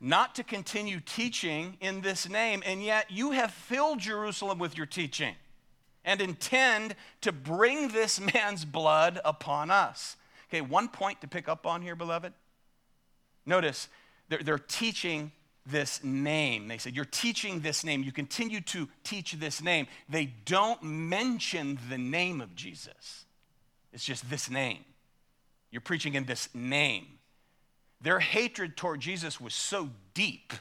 [0.00, 4.86] not to continue teaching in this name, and yet you have filled Jerusalem with your
[4.86, 5.34] teaching
[6.08, 10.16] and intend to bring this man's blood upon us.
[10.48, 12.32] Okay, one point to pick up on here, beloved.
[13.44, 13.88] Notice
[14.30, 15.32] they're, they're teaching
[15.66, 16.66] this name.
[16.66, 18.02] They said, You're teaching this name.
[18.02, 19.86] You continue to teach this name.
[20.08, 23.26] They don't mention the name of Jesus,
[23.92, 24.84] it's just this name.
[25.70, 27.06] You're preaching in this name.
[28.00, 30.54] Their hatred toward Jesus was so deep,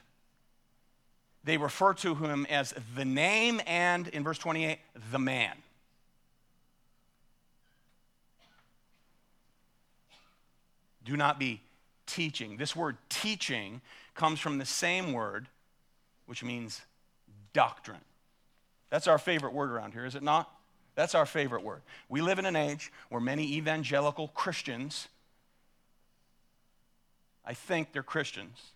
[1.48, 4.80] they refer to him as the name and, in verse 28,
[5.12, 5.56] the man.
[11.06, 11.62] Do not be
[12.06, 12.58] teaching.
[12.58, 13.80] This word teaching
[14.14, 15.48] comes from the same word,
[16.26, 16.82] which means
[17.54, 18.02] doctrine.
[18.90, 20.52] That's our favorite word around here, is it not?
[20.96, 21.82] That's our favorite word.
[22.10, 25.08] We live in an age where many evangelical Christians,
[27.46, 28.74] I think they're Christians,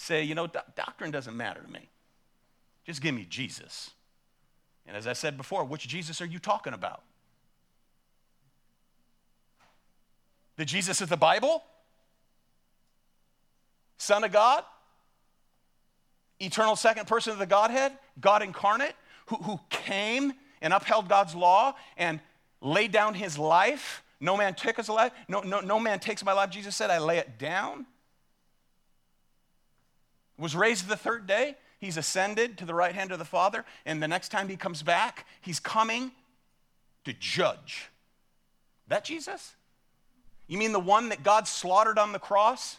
[0.00, 1.88] say, you know, do- doctrine doesn't matter to me.
[2.84, 3.90] Just give me Jesus.
[4.86, 7.02] And as I said before, which Jesus are you talking about?
[10.56, 11.62] The Jesus of the Bible?
[13.98, 14.64] Son of God?
[16.38, 17.92] Eternal second person of the Godhead?
[18.20, 18.94] God incarnate?
[19.26, 20.32] Who, who came
[20.62, 22.20] and upheld God's law and
[22.62, 24.02] laid down his life?
[24.18, 25.12] No man took his life.
[25.28, 26.50] No, no, no man takes my life.
[26.50, 27.86] Jesus said, I lay it down.
[30.40, 31.54] Was raised the third day.
[31.78, 33.64] He's ascended to the right hand of the Father.
[33.86, 36.12] And the next time he comes back, he's coming
[37.04, 37.88] to judge.
[38.88, 39.54] That Jesus?
[40.46, 42.78] You mean the one that God slaughtered on the cross?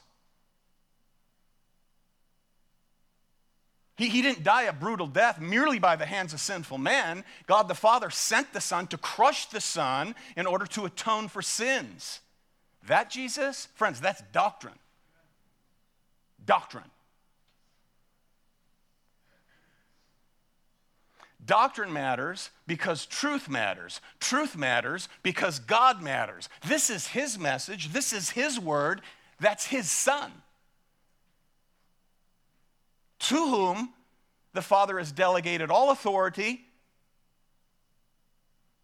[3.95, 7.23] He, he didn't die a brutal death merely by the hands of sinful men.
[7.45, 11.43] God the Father sent the Son to crush the Son in order to atone for
[11.43, 12.19] sins.
[12.87, 14.79] That Jesus, friends, that's doctrine.
[16.43, 16.89] Doctrine.
[21.51, 23.99] Doctrine matters because truth matters.
[24.21, 26.47] Truth matters because God matters.
[26.65, 29.01] This is His message, this is His word,
[29.37, 30.31] that's His Son.
[33.19, 33.89] To whom
[34.53, 36.61] the Father has delegated all authority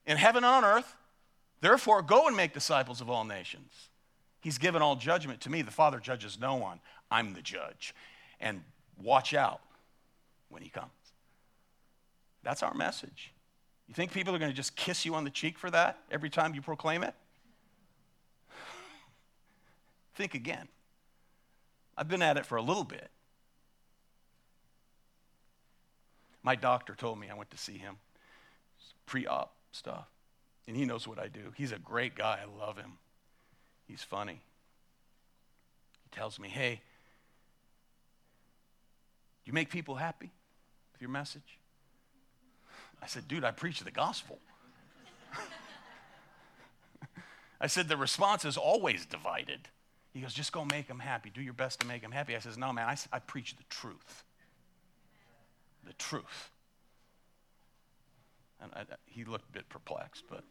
[0.06, 0.94] in heaven and on earth.
[1.62, 3.72] Therefore, go and make disciples of all nations.
[4.42, 5.62] He's given all judgment to me.
[5.62, 6.82] The Father judges no one.
[7.10, 7.96] I'm the judge.
[8.42, 8.62] And
[9.02, 9.62] watch out
[10.50, 10.97] when He comes.
[12.48, 13.34] That's our message.
[13.90, 16.30] You think people are going to just kiss you on the cheek for that every
[16.30, 17.14] time you proclaim it?
[20.16, 20.70] think again.
[21.98, 23.10] I've been at it for a little bit.
[26.42, 27.98] My doctor told me I went to see him,
[29.06, 30.08] pre op stuff,
[30.70, 31.52] and he knows what I do.
[31.58, 32.40] He's a great guy.
[32.42, 32.94] I love him.
[33.90, 34.42] He's funny.
[36.02, 36.80] He tells me, hey,
[39.44, 40.32] you make people happy
[40.94, 41.58] with your message?
[43.02, 44.40] I said, dude, I preach the gospel.
[47.62, 49.68] I said, the response is always divided.
[50.14, 51.30] He goes, just go make them happy.
[51.30, 52.36] Do your best to make them happy.
[52.36, 54.24] I says, no, man, I, I preach the truth.
[55.86, 56.50] The truth.
[58.60, 60.44] And I, he looked a bit perplexed, but,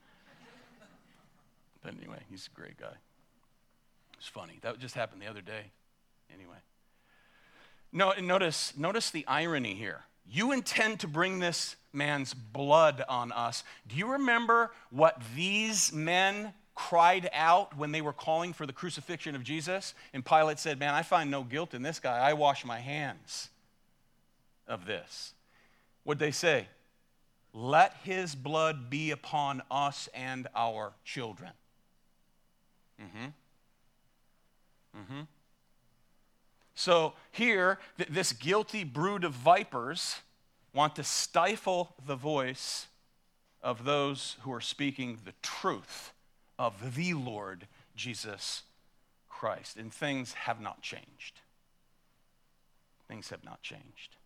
[1.82, 2.94] but anyway, he's a great guy.
[4.18, 4.58] It's funny.
[4.62, 5.72] That just happened the other day.
[6.32, 6.56] Anyway.
[7.92, 10.04] No, notice, notice the irony here.
[10.28, 13.64] You intend to bring this man's blood on us.
[13.88, 19.34] Do you remember what these men cried out when they were calling for the crucifixion
[19.34, 19.94] of Jesus?
[20.12, 22.18] And Pilate said, Man, I find no guilt in this guy.
[22.18, 23.48] I wash my hands
[24.68, 25.32] of this.
[26.04, 26.68] What'd they say?
[27.52, 31.52] Let his blood be upon us and our children.
[33.00, 35.00] Mm hmm.
[35.00, 35.20] Mm hmm.
[36.74, 40.16] So here, th- this guilty brood of vipers
[40.76, 42.86] want to stifle the voice
[43.62, 46.12] of those who are speaking the truth
[46.58, 48.62] of the Lord Jesus
[49.28, 49.76] Christ.
[49.76, 51.40] And things have not changed.
[53.08, 54.16] Things have not changed.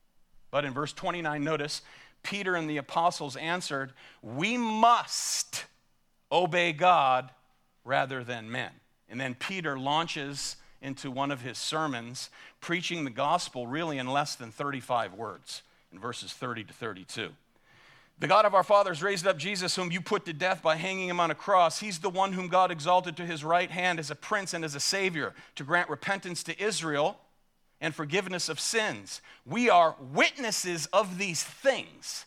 [0.50, 1.82] But in verse 29, notice
[2.22, 5.64] Peter and the apostles answered, We must
[6.32, 7.30] obey God
[7.84, 8.70] rather than men.
[9.08, 14.34] And then Peter launches into one of his sermons, preaching the gospel really in less
[14.34, 17.30] than 35 words, in verses 30 to 32.
[18.20, 21.08] The God of our fathers raised up Jesus, whom you put to death by hanging
[21.08, 21.80] him on a cross.
[21.80, 24.74] He's the one whom God exalted to his right hand as a prince and as
[24.74, 27.18] a savior to grant repentance to Israel
[27.80, 29.22] and forgiveness of sins.
[29.46, 32.26] We are witnesses of these things.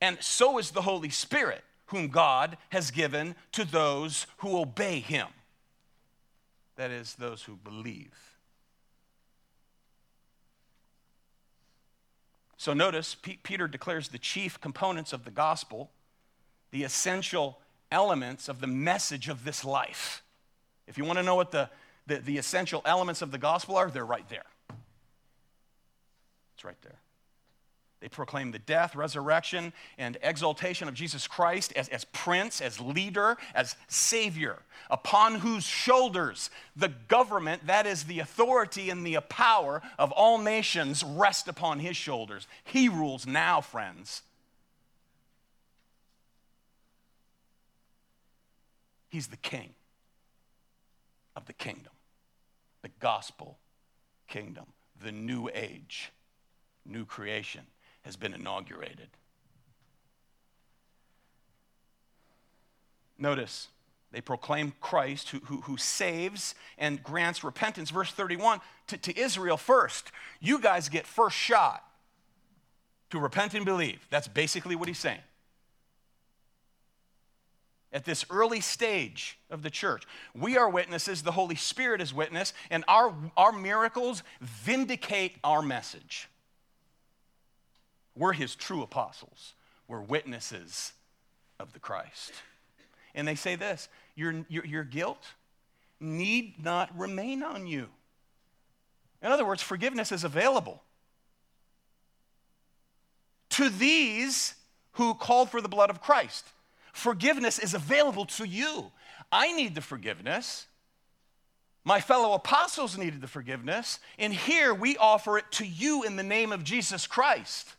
[0.00, 5.28] And so is the Holy Spirit, whom God has given to those who obey him.
[6.74, 8.33] That is, those who believe.
[12.64, 15.90] So notice, P- Peter declares the chief components of the gospel,
[16.70, 17.60] the essential
[17.92, 20.22] elements of the message of this life.
[20.86, 21.68] If you want to know what the,
[22.06, 24.46] the, the essential elements of the gospel are, they're right there.
[26.54, 26.96] It's right there.
[28.04, 33.38] They proclaim the death, resurrection, and exaltation of Jesus Christ as, as Prince, as leader,
[33.54, 34.58] as Savior,
[34.90, 41.02] upon whose shoulders the government, that is the authority and the power of all nations,
[41.02, 42.46] rest upon his shoulders.
[42.62, 44.20] He rules now, friends.
[49.08, 49.70] He's the king
[51.34, 51.94] of the kingdom,
[52.82, 53.56] the gospel
[54.28, 54.66] kingdom,
[55.02, 56.12] the new age,
[56.84, 57.62] new creation
[58.04, 59.08] has been inaugurated.
[63.18, 63.68] Notice,
[64.12, 67.90] they proclaim Christ who, who, who, saves and grants repentance.
[67.90, 70.12] Verse 31 to, to Israel first.
[70.40, 71.82] You guys get first shot
[73.10, 74.06] to repent and believe.
[74.10, 75.20] That's basically what he's saying.
[77.92, 82.52] At this early stage of the church, we are witnesses, the Holy Spirit is witness,
[82.68, 86.28] and our, our miracles vindicate our message.
[88.16, 89.54] We're his true apostles.
[89.88, 90.92] We're witnesses
[91.58, 92.32] of the Christ.
[93.14, 95.24] And they say this your, your, your guilt
[96.00, 97.88] need not remain on you.
[99.22, 100.82] In other words, forgiveness is available
[103.50, 104.54] to these
[104.92, 106.46] who called for the blood of Christ.
[106.92, 108.92] Forgiveness is available to you.
[109.32, 110.66] I need the forgiveness.
[111.84, 113.98] My fellow apostles needed the forgiveness.
[114.18, 117.74] And here we offer it to you in the name of Jesus Christ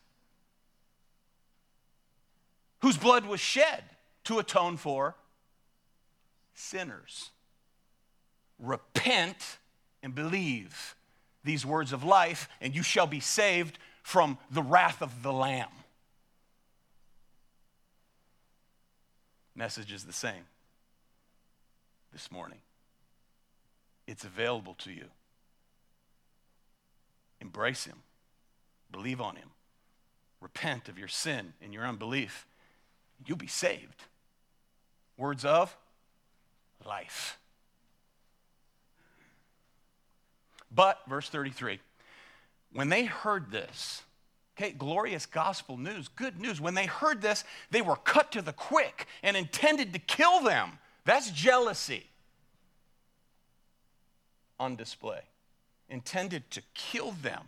[2.86, 3.83] whose blood was shed
[4.23, 5.15] to atone for
[6.53, 7.31] sinners.
[8.59, 9.57] Repent
[10.03, 10.93] and believe
[11.43, 15.71] these words of life, and you shall be saved from the wrath of the Lamb.
[19.55, 20.45] Message is the same
[22.13, 22.59] this morning.
[24.05, 25.05] It's available to you.
[27.41, 28.03] Embrace Him,
[28.91, 29.49] believe on Him,
[30.39, 32.45] repent of your sin and your unbelief
[33.26, 34.03] you'll be saved.
[35.18, 35.76] Words of
[36.86, 37.38] life.
[40.72, 41.80] But, verse 33,
[42.74, 44.03] when they heard this,
[44.57, 48.51] okay, glorious gospel news, good news, when they heard this, they were cut to the
[48.51, 50.72] quick and intended to kill them.
[51.05, 52.07] That's jealousy
[54.59, 55.22] on display.
[55.89, 57.43] Intended to kill them.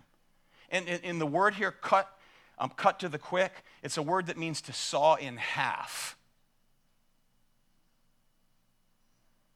[0.70, 2.16] And in the word here, cut,
[2.58, 6.18] um, cut to the quick, it's a word that means to saw in half.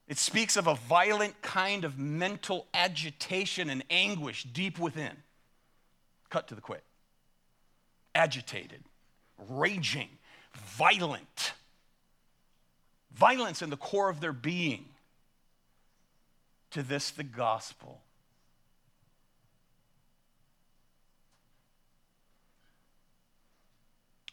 [0.08, 5.16] It speaks of a violent kind of mental agitation and anguish deep within.
[6.30, 6.84] Cut to the quick.
[8.14, 8.84] Agitated,
[9.50, 10.10] raging,
[10.54, 11.54] violent.
[13.14, 14.86] Violence in the core of their being.
[16.72, 18.02] To this, the gospel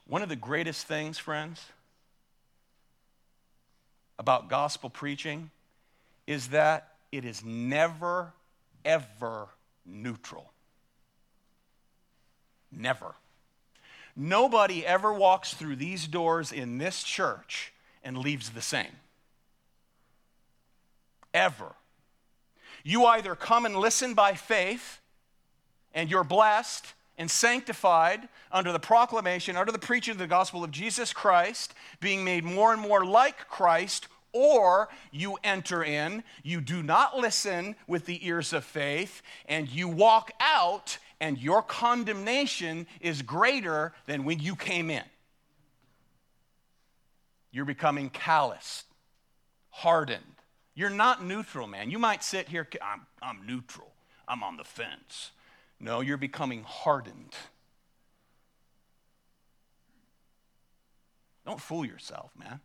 [0.08, 1.62] One of the greatest things, friends,
[4.18, 5.50] about gospel preaching
[6.26, 8.32] is that it is never,
[8.86, 9.48] ever
[9.84, 10.50] neutral.
[12.72, 13.14] Never.
[14.16, 18.96] Nobody ever walks through these doors in this church and leaves the same.
[21.34, 21.74] Ever.
[22.82, 25.00] You either come and listen by faith
[25.92, 30.70] and you're blessed and sanctified under the proclamation, under the preaching of the gospel of
[30.70, 36.82] Jesus Christ, being made more and more like Christ, or you enter in, you do
[36.82, 43.20] not listen with the ears of faith, and you walk out, and your condemnation is
[43.22, 45.04] greater than when you came in.
[47.50, 48.84] You're becoming calloused,
[49.70, 50.22] hardened.
[50.74, 51.90] You're not neutral, man.
[51.90, 53.90] You might sit here, I'm, I'm neutral,
[54.28, 55.32] I'm on the fence.
[55.80, 57.34] No, you're becoming hardened.
[61.46, 62.60] Don't fool yourself, man.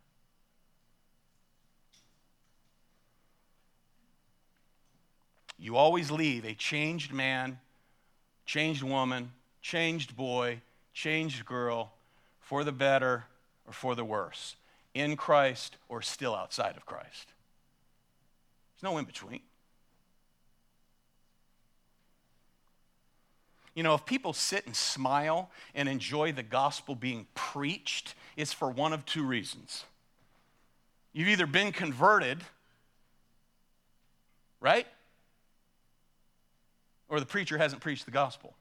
[5.58, 7.58] You always leave a changed man,
[8.44, 10.60] changed woman, changed boy,
[10.92, 11.92] changed girl
[12.40, 13.24] for the better
[13.66, 14.56] or for the worse,
[14.92, 17.32] in Christ or still outside of Christ.
[18.74, 19.40] There's no in between.
[23.74, 28.70] You know, if people sit and smile and enjoy the gospel being preached, it's for
[28.70, 29.84] one of two reasons.
[31.12, 32.40] You've either been converted,
[34.60, 34.86] right?
[37.08, 38.54] Or the preacher hasn't preached the gospel.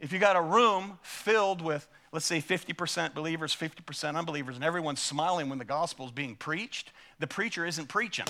[0.00, 5.02] If you got a room filled with, let's say, 50% believers, 50% unbelievers, and everyone's
[5.02, 8.26] smiling when the gospel is being preached, the preacher isn't preaching.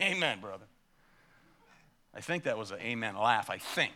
[0.00, 0.66] Amen, brother.
[2.14, 3.92] I think that was an amen laugh, I think.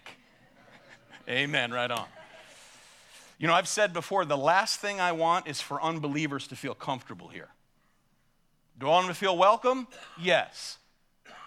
[1.28, 2.07] amen, right on.
[3.38, 6.74] You know, I've said before, the last thing I want is for unbelievers to feel
[6.74, 7.48] comfortable here.
[8.78, 9.88] Do I want them to feel welcome?
[10.20, 10.76] Yes.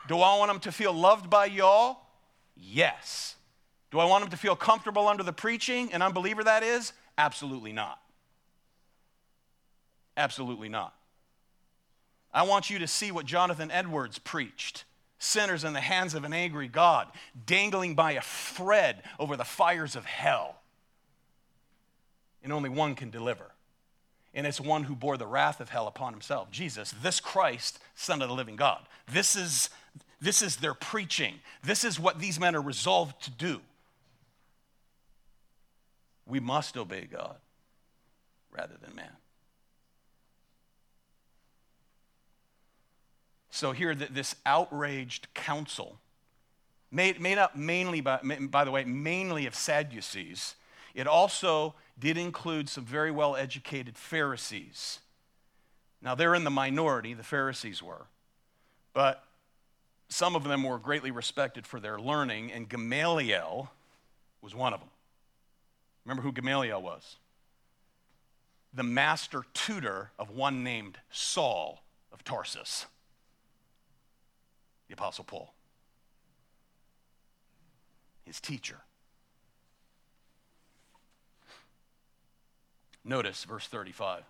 [0.07, 1.97] Do I want them to feel loved by y'all?
[2.55, 3.35] Yes.
[3.91, 6.93] Do I want them to feel comfortable under the preaching, an unbeliever that is?
[7.17, 7.99] Absolutely not.
[10.17, 10.95] Absolutely not.
[12.33, 14.85] I want you to see what Jonathan Edwards preached
[15.23, 17.07] sinners in the hands of an angry God,
[17.45, 20.57] dangling by a thread over the fires of hell.
[22.43, 23.51] And only one can deliver.
[24.33, 28.21] And it's one who bore the wrath of hell upon himself Jesus, this Christ, Son
[28.21, 28.81] of the living God.
[29.09, 29.69] This is,
[30.19, 31.35] this is their preaching.
[31.63, 33.61] This is what these men are resolved to do.
[36.25, 37.37] We must obey God
[38.51, 39.11] rather than man.
[43.53, 45.99] So here, this outraged council,
[46.89, 50.55] made, made up mainly, by, by the way, mainly of Sadducees,
[50.95, 55.01] it also did include some very well educated Pharisees.
[56.01, 58.07] Now, they're in the minority, the Pharisees were,
[58.91, 59.23] but
[60.09, 63.71] some of them were greatly respected for their learning, and Gamaliel
[64.41, 64.89] was one of them.
[66.05, 67.17] Remember who Gamaliel was?
[68.73, 72.87] The master tutor of one named Saul of Tarsus
[74.93, 75.51] the Apostle Paul,
[78.25, 78.77] his teacher.
[83.03, 84.23] Notice verse 35.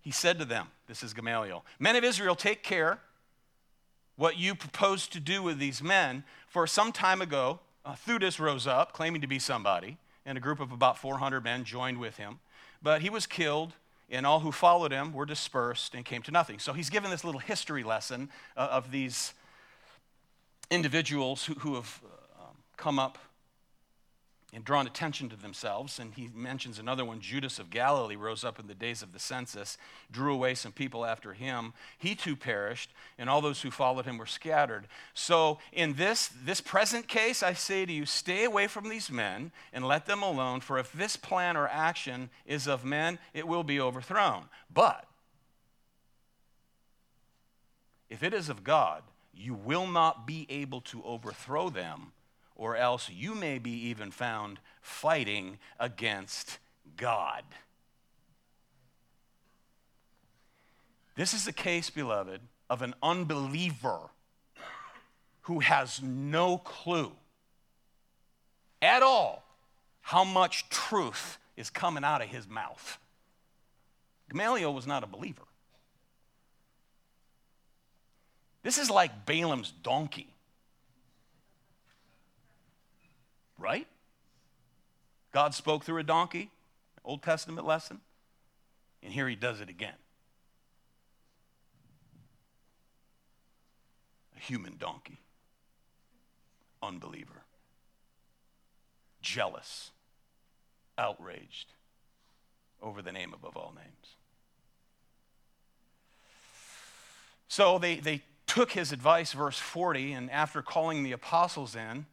[0.00, 2.98] He said to them, This is Gamaliel, Men of Israel, take care
[4.16, 6.24] what you propose to do with these men.
[6.48, 10.58] For some time ago, uh, Theudas rose up, claiming to be somebody, and a group
[10.58, 12.40] of about 400 men joined with him.
[12.82, 13.74] But he was killed
[14.12, 16.58] and all who followed him were dispersed and came to nothing.
[16.58, 19.32] So he's given this little history lesson uh, of these
[20.70, 22.00] individuals who, have
[22.38, 22.44] uh,
[22.76, 23.18] come up
[24.52, 25.98] and drawn attention to themselves.
[25.98, 29.18] And he mentions another one Judas of Galilee rose up in the days of the
[29.18, 29.78] census,
[30.10, 31.72] drew away some people after him.
[31.96, 34.86] He too perished, and all those who followed him were scattered.
[35.14, 39.52] So, in this, this present case, I say to you, stay away from these men
[39.72, 43.64] and let them alone, for if this plan or action is of men, it will
[43.64, 44.44] be overthrown.
[44.72, 45.06] But
[48.10, 52.12] if it is of God, you will not be able to overthrow them
[52.62, 56.60] or else you may be even found fighting against
[56.96, 57.42] God.
[61.16, 62.40] This is the case, beloved,
[62.70, 63.98] of an unbeliever
[65.42, 67.10] who has no clue
[68.80, 69.42] at all
[70.02, 72.96] how much truth is coming out of his mouth.
[74.30, 75.42] Gamaliel was not a believer.
[78.62, 80.32] This is like Balaam's donkey.
[83.62, 83.86] Right?
[85.32, 86.50] God spoke through a donkey,
[87.04, 88.00] Old Testament lesson,
[89.02, 89.94] and here he does it again.
[94.36, 95.18] A human donkey,
[96.82, 97.44] unbeliever,
[99.22, 99.92] jealous,
[100.98, 101.72] outraged
[102.82, 104.16] over the name above all names.
[107.48, 112.06] So they, they took his advice, verse 40, and after calling the apostles in,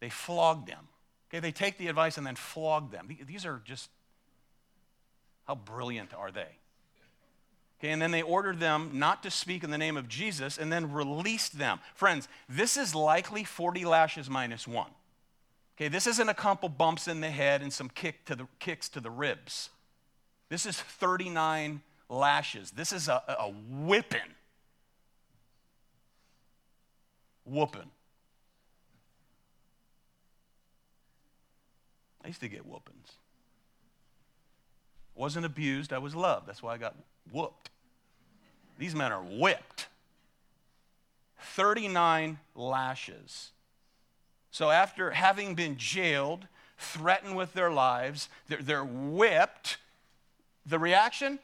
[0.00, 0.88] they flog them.
[1.28, 3.08] Okay, they take the advice and then flog them.
[3.26, 3.90] These are just,
[5.44, 6.48] how brilliant are they?
[7.78, 10.72] Okay, and then they ordered them not to speak in the name of Jesus and
[10.72, 11.80] then released them.
[11.94, 14.90] Friends, this is likely 40 lashes minus one.
[15.76, 18.88] Okay, this isn't a couple bumps in the head and some kick to the, kicks
[18.90, 19.68] to the ribs.
[20.48, 22.70] This is 39 lashes.
[22.70, 24.20] This is a, a whipping.
[27.44, 27.90] Whooping.
[32.26, 33.12] I used to get whoopings.
[35.14, 36.48] Wasn't abused, I was loved.
[36.48, 36.96] That's why I got
[37.30, 37.70] whooped.
[38.80, 39.86] These men are whipped.
[41.38, 43.52] 39 lashes.
[44.50, 49.78] So, after having been jailed, threatened with their lives, they're, they're whipped.
[50.66, 51.38] The reaction?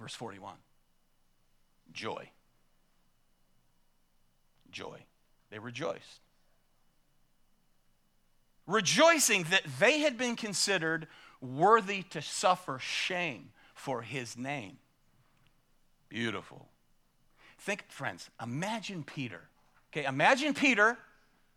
[0.00, 0.56] Verse 41
[1.92, 2.28] joy.
[4.72, 4.98] Joy.
[5.50, 6.25] They rejoiced
[8.66, 11.06] rejoicing that they had been considered
[11.40, 14.78] worthy to suffer shame for his name.
[16.08, 16.68] Beautiful.
[17.58, 19.48] Think, friends, imagine Peter.
[19.92, 20.96] Okay, imagine Peter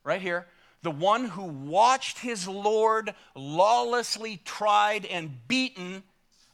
[0.03, 0.47] right here,
[0.82, 6.03] the one who watched his Lord lawlessly tried and beaten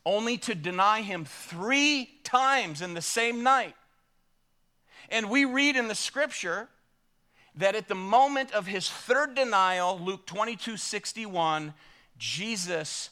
[0.05, 3.75] only to deny him three times in the same night.
[5.09, 6.69] And we read in the scripture
[7.57, 11.73] that at the moment of his third denial, Luke 22 61,
[12.17, 13.09] Jesus,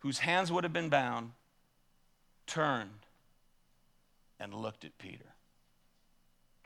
[0.00, 1.32] whose hands would have been bound,
[2.46, 3.06] turned
[4.40, 5.24] and looked at Peter.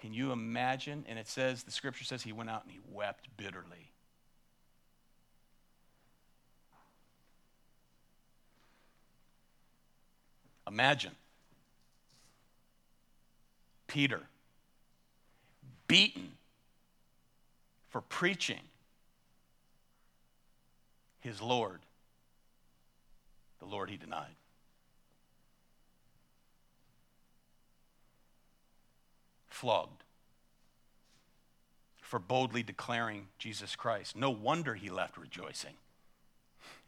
[0.00, 1.04] Can you imagine?
[1.08, 3.92] And it says, the scripture says he went out and he wept bitterly.
[10.66, 11.12] Imagine
[13.86, 14.22] Peter
[15.86, 16.32] beaten
[17.92, 18.62] for preaching
[21.20, 21.80] his Lord,
[23.60, 24.34] the Lord he denied.
[29.46, 30.02] Flogged
[32.00, 34.16] for boldly declaring Jesus Christ.
[34.16, 35.74] No wonder he left rejoicing.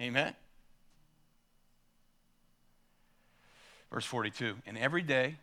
[0.00, 0.34] Amen.
[3.92, 5.36] Verse 42 And every day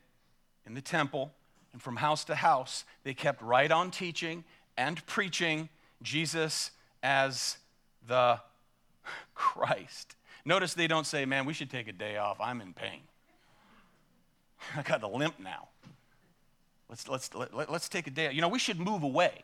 [0.65, 1.31] in the temple
[1.71, 4.43] and from house to house, they kept right on teaching
[4.77, 5.69] and preaching
[6.01, 6.71] Jesus
[7.03, 7.57] as
[8.07, 8.39] the
[9.35, 10.15] Christ.
[10.45, 12.37] Notice they don't say, man, we should take a day off.
[12.39, 13.01] I'm in pain.
[14.75, 15.67] I got a limp now.
[16.89, 18.31] Let's, let's, let, us let us take a day.
[18.31, 19.43] You know, we should move away.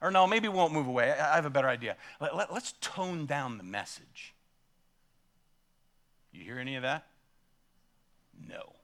[0.00, 1.12] Or no, maybe we won't move away.
[1.12, 1.96] I, I have a better idea.
[2.20, 4.34] Let, let, let's tone down the message.
[6.32, 7.06] You hear any of that?
[8.48, 8.54] No.
[8.56, 8.83] No.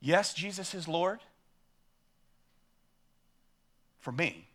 [0.00, 1.20] Yes, Jesus is Lord
[3.98, 4.46] for me.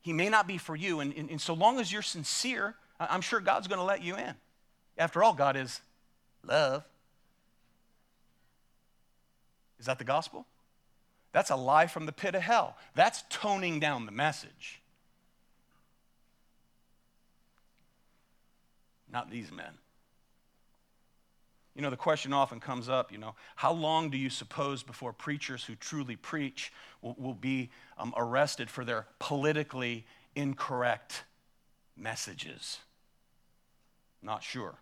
[0.00, 1.00] He may not be for you.
[1.00, 4.16] And, and, and so long as you're sincere, I'm sure God's going to let you
[4.16, 4.34] in.
[4.98, 5.80] After all, God is
[6.44, 6.84] love.
[9.78, 10.46] Is that the gospel?
[11.32, 12.76] That's a lie from the pit of hell.
[12.94, 14.82] That's toning down the message.
[19.10, 19.72] Not these men.
[21.74, 25.12] You know, the question often comes up, you know, how long do you suppose before
[25.12, 30.04] preachers who truly preach will, will be um, arrested for their politically
[30.34, 31.24] incorrect
[31.96, 32.78] messages?
[34.22, 34.74] Not sure.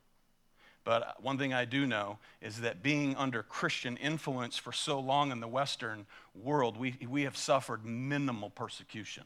[0.82, 5.30] But one thing I do know is that being under Christian influence for so long
[5.30, 9.24] in the Western world, we, we have suffered minimal persecution.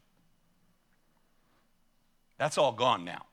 [2.36, 3.26] That's all gone now.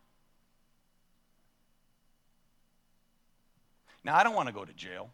[4.04, 5.10] Now, I don't want to go to jail.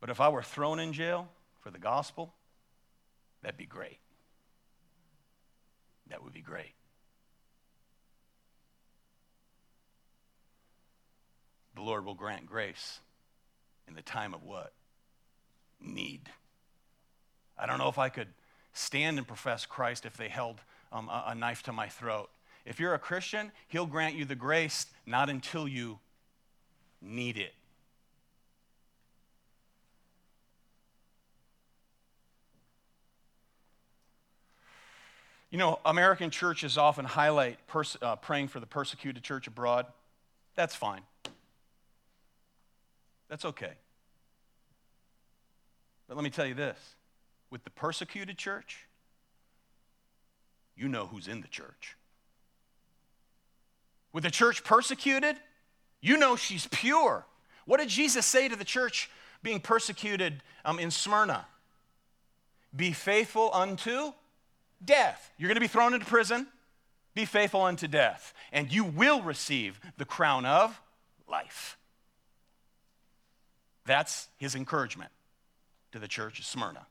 [0.00, 1.28] But if I were thrown in jail
[1.60, 2.34] for the gospel,
[3.42, 3.98] that'd be great.
[6.10, 6.74] That would be great.
[11.74, 13.00] The Lord will grant grace
[13.88, 14.72] in the time of what?
[15.80, 16.28] Need.
[17.58, 18.28] I don't know if I could
[18.74, 20.60] stand and profess Christ if they held
[20.92, 22.28] um, a, a knife to my throat.
[22.66, 25.98] If you're a Christian, He'll grant you the grace not until you
[27.04, 27.54] need it.
[35.50, 39.86] You know, American churches often highlight pers- uh, praying for the persecuted church abroad.
[40.56, 41.02] That's fine.
[43.28, 43.72] That's okay.
[46.08, 46.78] But let me tell you this
[47.50, 48.86] with the persecuted church,
[50.76, 51.96] you know who's in the church.
[54.12, 55.36] With the church persecuted,
[56.04, 57.24] you know she's pure.
[57.64, 59.10] What did Jesus say to the church
[59.42, 61.46] being persecuted um, in Smyrna?
[62.76, 64.12] Be faithful unto
[64.84, 65.32] death.
[65.38, 66.46] You're going to be thrown into prison.
[67.14, 70.78] Be faithful unto death, and you will receive the crown of
[71.26, 71.78] life.
[73.86, 75.10] That's his encouragement
[75.92, 76.86] to the church of Smyrna.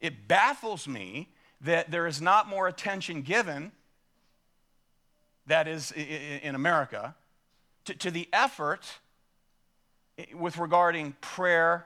[0.00, 1.28] It baffles me
[1.60, 3.72] that there is not more attention given
[5.52, 7.14] that is in America,
[7.84, 8.86] to, to the effort
[10.34, 11.84] with regarding prayer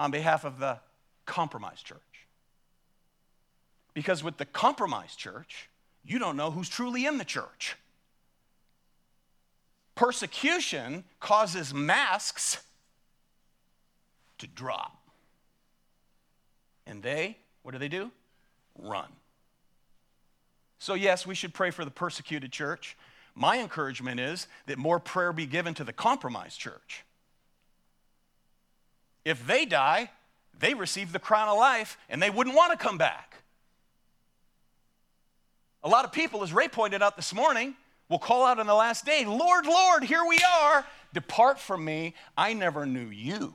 [0.00, 0.80] on behalf of the
[1.24, 2.00] compromised church.
[3.94, 5.68] Because with the compromised church,
[6.04, 7.76] you don't know who's truly in the church.
[9.94, 12.64] Persecution causes masks
[14.38, 15.08] to drop.
[16.84, 18.10] And they, what do they do?
[18.76, 19.06] Run.
[20.78, 22.96] So, yes, we should pray for the persecuted church.
[23.34, 27.04] My encouragement is that more prayer be given to the compromised church.
[29.24, 30.10] If they die,
[30.58, 33.42] they receive the crown of life and they wouldn't want to come back.
[35.82, 37.74] A lot of people, as Ray pointed out this morning,
[38.08, 40.84] will call out on the last day, Lord, Lord, here we are.
[41.12, 42.14] Depart from me.
[42.36, 43.54] I never knew you.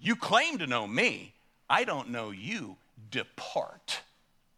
[0.00, 1.34] You claim to know me.
[1.68, 2.76] I don't know you.
[3.10, 4.00] Depart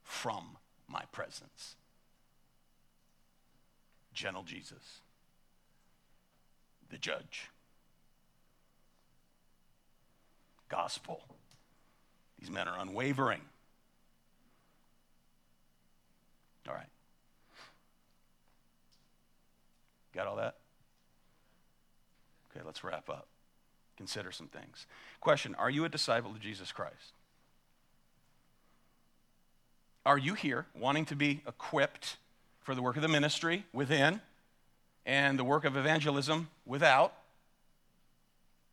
[0.03, 0.56] from
[0.97, 1.77] my presence.
[4.15, 5.01] gentle Jesus,
[6.89, 7.51] the judge.
[10.71, 11.23] Gospel.
[12.41, 13.43] These men are unwavering.
[16.67, 16.89] All right.
[20.15, 20.57] Got all that?
[22.51, 23.29] Okay, let's wrap up.
[23.99, 24.87] Consider some things.
[25.21, 27.16] Question Are you a disciple of Jesus Christ?
[30.07, 32.17] Are you here wanting to be equipped
[32.61, 34.21] for the work of the ministry within
[35.05, 37.13] and the work of evangelism without?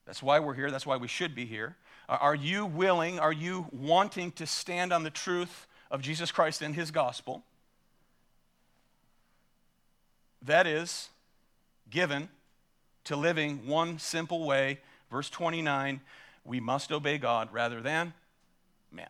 [0.06, 0.70] That's why we're here.
[0.70, 1.76] That's why we should be here.
[2.08, 6.62] Uh, are you willing, are you wanting to stand on the truth of Jesus Christ
[6.62, 7.42] and his gospel?
[10.44, 11.10] That is
[11.90, 12.30] given
[13.06, 14.82] to living one simple way.
[15.10, 16.00] Verse 29
[16.46, 18.14] we must obey God rather than
[18.92, 19.10] man.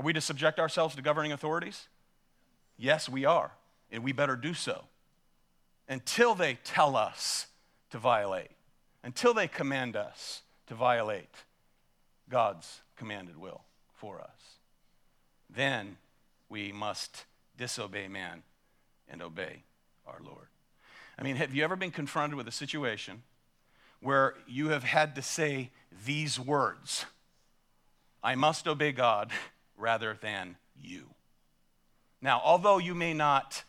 [0.00, 1.86] Are we to subject ourselves to governing authorities?
[2.78, 3.52] Yes, we are,
[3.92, 4.84] and we better do so
[5.90, 7.48] until they tell us
[7.90, 8.48] to violate,
[9.04, 11.28] until they command us to violate
[12.30, 13.60] God's commanded will
[13.92, 14.56] for us.
[15.50, 15.98] Then
[16.48, 17.26] we must
[17.58, 18.42] disobey man
[19.06, 19.64] and obey
[20.06, 20.46] our Lord.
[21.18, 23.22] I mean, have you ever been confronted with a situation
[24.00, 25.68] where you have had to say
[26.06, 27.04] these words
[28.22, 29.30] I must obey God
[29.80, 31.06] rather than you?
[32.22, 33.64] Now, although you may not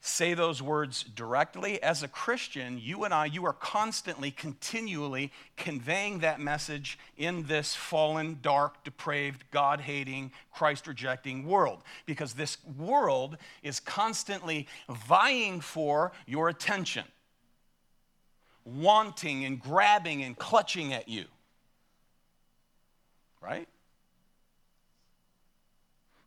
[0.00, 1.82] say those words directly.
[1.82, 7.74] As a Christian, you and I, you are constantly, continually conveying that message in this
[7.74, 11.82] fallen, dark, depraved, God hating, Christ rejecting world.
[12.06, 17.04] Because this world is constantly vying for your attention,
[18.64, 21.26] wanting and grabbing and clutching at you.
[23.42, 23.68] Right?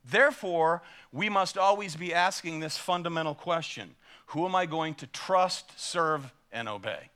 [0.04, 0.82] Therefore,
[1.12, 3.95] we must always be asking this fundamental question
[4.28, 7.10] Who am I going to trust, serve, and obey?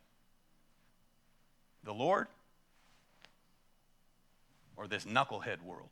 [1.83, 2.27] The Lord
[4.75, 5.89] or this knucklehead world?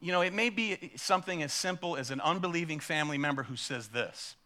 [0.00, 3.88] You know, it may be something as simple as an unbelieving family member who says
[3.88, 4.36] this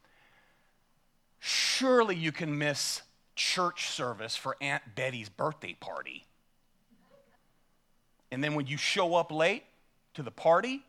[1.40, 3.02] Surely you can miss
[3.34, 6.24] church service for Aunt Betty's birthday party.
[8.32, 9.62] And then when you show up late
[10.14, 10.82] to the party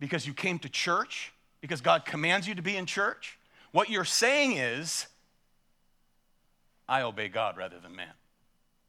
[0.00, 3.38] because you came to church, because God commands you to be in church,
[3.70, 5.06] what you're saying is,
[6.88, 8.08] I obey God rather than man.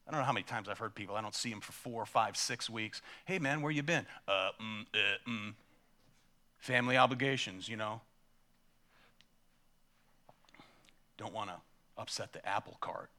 [0.08, 2.06] I don't know how many times I've heard people, I don't see them for four,
[2.06, 3.02] five, six weeks.
[3.26, 4.06] Hey, man, where you been?
[4.26, 5.54] Uh, mm, uh, mm.
[6.60, 8.00] Family obligations, you know.
[11.18, 11.58] Don't want to
[11.98, 13.10] upset the apple cart.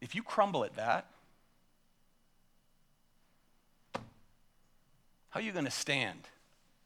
[0.00, 1.06] If you crumble at that,
[5.30, 6.20] how are you going to stand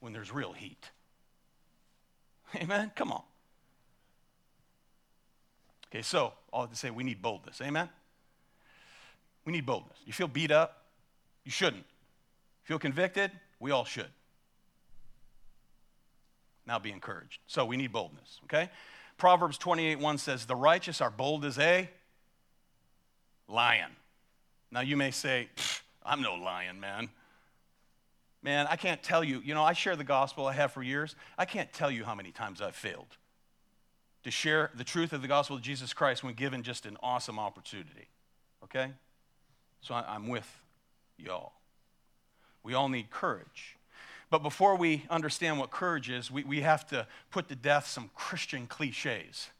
[0.00, 0.90] when there's real heat?
[2.56, 2.90] Amen?
[2.94, 3.22] Come on.
[5.88, 7.60] Okay, so all to say we need boldness.
[7.60, 7.88] Amen?
[9.44, 9.98] We need boldness.
[10.06, 10.84] You feel beat up?
[11.44, 11.84] You shouldn't.
[12.62, 13.30] Feel convicted?
[13.60, 14.08] We all should.
[16.66, 17.40] Now be encouraged.
[17.46, 18.70] So we need boldness, okay?
[19.18, 21.90] Proverbs 28 1 says, The righteous are bold as a
[23.52, 23.90] lion.
[24.70, 25.48] Now you may say,
[26.04, 27.10] I'm no lion, man.
[28.42, 31.14] Man, I can't tell you, you know, I share the gospel I have for years.
[31.38, 33.16] I can't tell you how many times I've failed
[34.24, 37.38] to share the truth of the gospel of Jesus Christ when given just an awesome
[37.38, 38.08] opportunity.
[38.64, 38.90] Okay?
[39.80, 40.48] So I'm with
[41.18, 41.52] y'all.
[42.62, 43.76] We all need courage.
[44.30, 48.10] But before we understand what courage is, we, we have to put to death some
[48.14, 49.50] Christian cliches.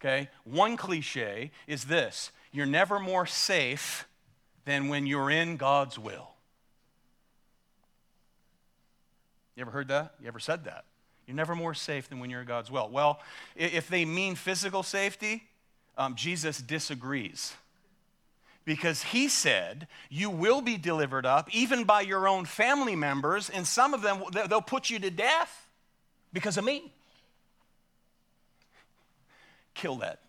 [0.00, 0.28] Okay?
[0.44, 4.06] One cliche is this you're never more safe
[4.64, 6.30] than when you're in God's will.
[9.56, 10.14] You ever heard that?
[10.20, 10.84] You ever said that?
[11.26, 12.88] You're never more safe than when you're in God's will.
[12.88, 13.18] Well,
[13.56, 15.42] if they mean physical safety,
[15.98, 17.54] um, Jesus disagrees.
[18.64, 23.66] Because he said, You will be delivered up, even by your own family members, and
[23.66, 25.68] some of them, they'll put you to death
[26.32, 26.92] because of me.
[29.74, 30.20] Kill that.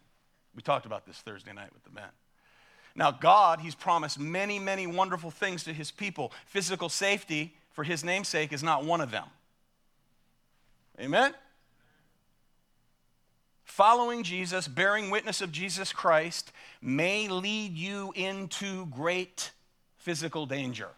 [0.55, 2.09] We talked about this Thursday night with the men.
[2.95, 6.31] Now, God, He's promised many, many wonderful things to His people.
[6.45, 9.25] Physical safety for His namesake is not one of them.
[10.99, 11.33] Amen?
[13.65, 19.51] Following Jesus, bearing witness of Jesus Christ, may lead you into great
[19.97, 20.89] physical danger.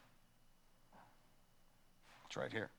[2.27, 2.69] It's right here.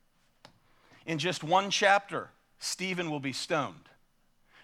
[1.06, 2.28] In just one chapter,
[2.60, 3.88] Stephen will be stoned.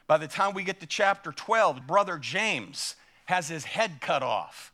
[0.07, 2.95] By the time we get to chapter 12, brother James
[3.27, 4.73] has his head cut off.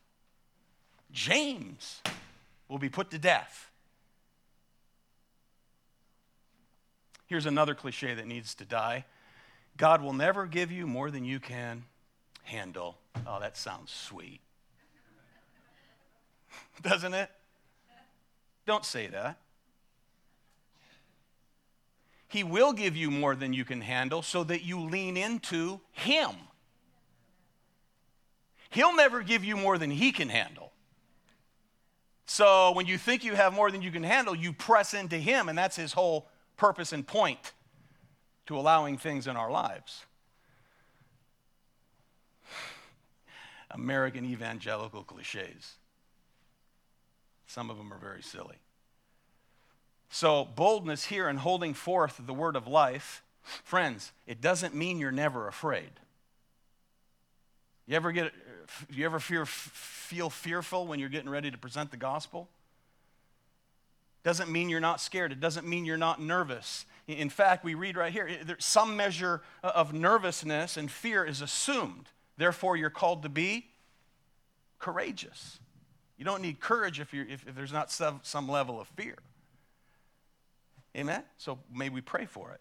[1.12, 2.02] James.
[2.68, 3.70] will be put to death.
[7.26, 9.04] Here's another cliche that needs to die
[9.76, 11.84] God will never give you more than you can
[12.42, 12.98] handle.
[13.26, 14.40] Oh, that sounds sweet.
[16.82, 17.30] Doesn't it?
[18.66, 19.38] Don't say that.
[22.30, 26.30] He will give you more than you can handle so that you lean into Him.
[28.70, 30.70] He'll never give you more than He can handle.
[32.26, 35.48] So when you think you have more than you can handle, you press into Him,
[35.48, 37.52] and that's His whole purpose and point
[38.46, 40.04] to allowing things in our lives.
[43.72, 45.74] American evangelical cliches.
[47.48, 48.60] Some of them are very silly.
[50.10, 55.12] So, boldness here in holding forth the word of life, friends, it doesn't mean you're
[55.12, 55.92] never afraid.
[57.86, 58.32] You ever get
[58.88, 62.48] you ever fear, feel fearful when you're getting ready to present the gospel?
[64.22, 65.32] Doesn't mean you're not scared.
[65.32, 66.84] It doesn't mean you're not nervous.
[67.08, 72.08] In fact, we read right here some measure of nervousness and fear is assumed.
[72.36, 73.66] Therefore, you're called to be
[74.78, 75.58] courageous.
[76.16, 79.16] You don't need courage if, if, if there's not some, some level of fear.
[80.96, 81.22] Amen?
[81.38, 82.60] So may we pray for it.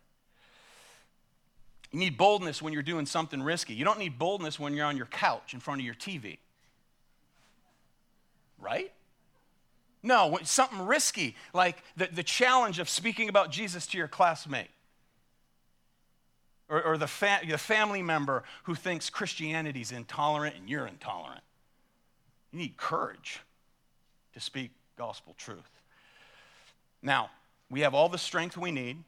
[1.92, 3.74] You need boldness when you're doing something risky.
[3.74, 6.38] You don't need boldness when you're on your couch in front of your TV.
[8.60, 8.92] Right?
[10.04, 14.70] No, something risky, like the, the challenge of speaking about Jesus to your classmate.
[16.70, 21.42] Or, or the, fa- the family member who thinks Christianity is intolerant and you're intolerant.
[22.52, 23.42] You need courage
[24.34, 25.70] to speak gospel truth.
[27.02, 27.32] Now,
[27.70, 29.04] we have all the strength we need,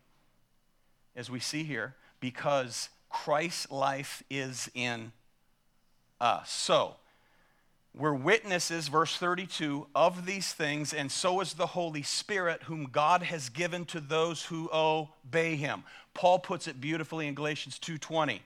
[1.16, 5.12] as we see here, because Christ's life is in
[6.20, 6.50] us.
[6.50, 6.96] So,
[7.94, 13.24] we're witnesses, verse 32, of these things, and so is the Holy Spirit, whom God
[13.24, 15.84] has given to those who obey him.
[16.14, 18.44] Paul puts it beautifully in Galatians 2:20.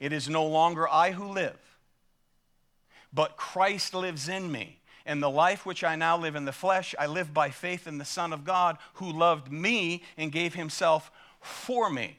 [0.00, 1.58] It is no longer I who live,
[3.12, 4.80] but Christ lives in me.
[5.08, 7.96] And the life which I now live in the flesh, I live by faith in
[7.96, 12.18] the Son of God who loved me and gave himself for me.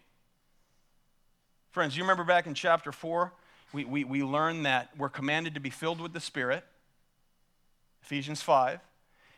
[1.70, 3.32] Friends, you remember back in chapter 4,
[3.74, 6.64] we, we, we learn that we're commanded to be filled with the Spirit,
[8.02, 8.80] Ephesians 5,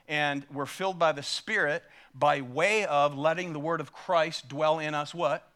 [0.07, 1.83] and we're filled by the Spirit
[2.15, 5.51] by way of letting the word of Christ dwell in us what?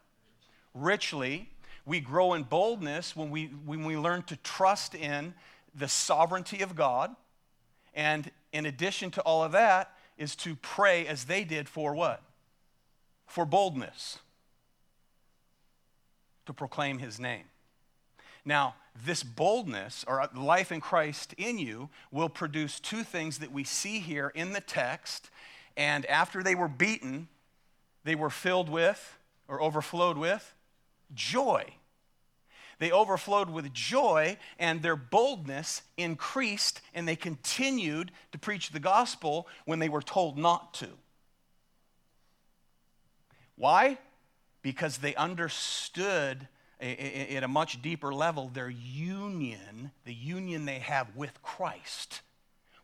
[0.74, 1.48] Richly.
[1.86, 5.32] We grow in boldness when we, when we learn to trust in
[5.74, 7.16] the sovereignty of God.
[7.96, 12.22] And in addition to all of that, is to pray as they did for what?
[13.26, 14.18] For boldness.
[16.46, 17.44] To proclaim his name.
[18.44, 23.64] Now, this boldness or life in Christ in you will produce two things that we
[23.64, 25.30] see here in the text.
[25.76, 27.28] And after they were beaten,
[28.04, 29.18] they were filled with
[29.48, 30.54] or overflowed with
[31.12, 31.64] joy.
[32.78, 39.48] They overflowed with joy, and their boldness increased, and they continued to preach the gospel
[39.64, 40.88] when they were told not to.
[43.56, 43.98] Why?
[44.60, 46.48] Because they understood
[46.78, 52.20] at a much deeper level their union, the union they have with Christ.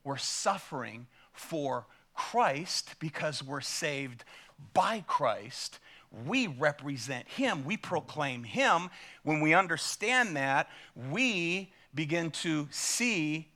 [0.03, 4.25] We're suffering for Christ because we're saved
[4.73, 5.79] by Christ
[6.27, 8.91] we represent Him, we proclaim Him.
[9.23, 10.69] When we understand that,
[11.11, 13.49] we begin to see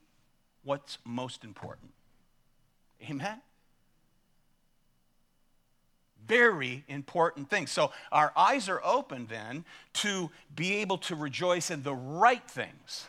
[0.64, 1.90] what's most important.
[3.08, 3.40] Amen?
[6.26, 7.66] Very important thing.
[7.66, 13.06] So our eyes are open then to be able to rejoice in the right things.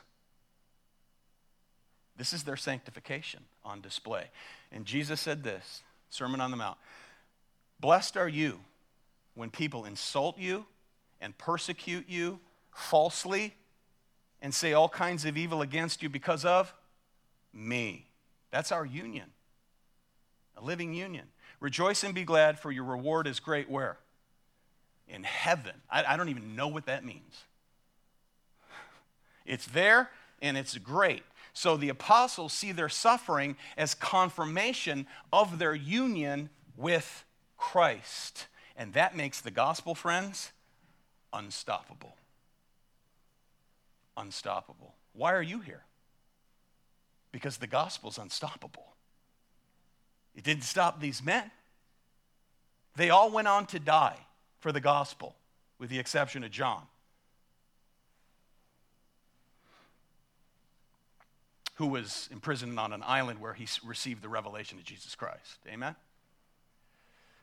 [2.16, 4.26] This is their sanctification on display.
[4.72, 6.78] And Jesus said this Sermon on the Mount
[7.80, 8.60] Blessed are you
[9.38, 10.66] when people insult you
[11.22, 12.40] and persecute you
[12.74, 13.54] falsely
[14.42, 16.74] and say all kinds of evil against you because of
[17.54, 18.08] me.
[18.50, 19.28] That's our union,
[20.58, 21.26] a living union.
[21.60, 23.98] Rejoice and be glad, for your reward is great where?
[25.08, 25.74] In heaven.
[25.90, 27.44] I, I don't even know what that means.
[29.46, 30.10] It's there
[30.42, 31.24] and it's great.
[31.54, 37.24] So the apostles see their suffering as confirmation of their union with
[37.56, 38.48] Christ.
[38.78, 40.51] And that makes the gospel, friends,
[41.34, 42.15] unstoppable.
[44.15, 44.93] Unstoppable.
[45.13, 45.84] Why are you here?
[47.32, 48.93] Because the gospel's unstoppable.
[50.36, 51.49] It didn't stop these men.
[52.95, 54.17] They all went on to die
[54.59, 55.36] for the gospel,
[55.80, 56.84] with the exception of John.
[61.78, 65.59] who was imprisoned on an island where he received the revelation of Jesus Christ.
[65.67, 65.95] Amen?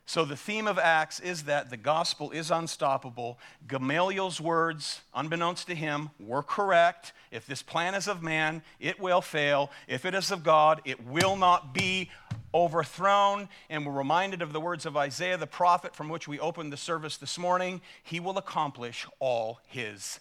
[0.07, 3.39] So, the theme of Acts is that the gospel is unstoppable.
[3.67, 7.11] Gamaliel's words, unbeknownst to him, were correct.
[7.31, 9.71] If this plan is of man, it will fail.
[9.87, 12.11] If it is of God, it will not be
[12.53, 13.49] overthrown.
[13.67, 16.77] And we're reminded of the words of Isaiah the prophet, from which we opened the
[16.77, 17.81] service this morning.
[18.03, 20.19] He will accomplish all his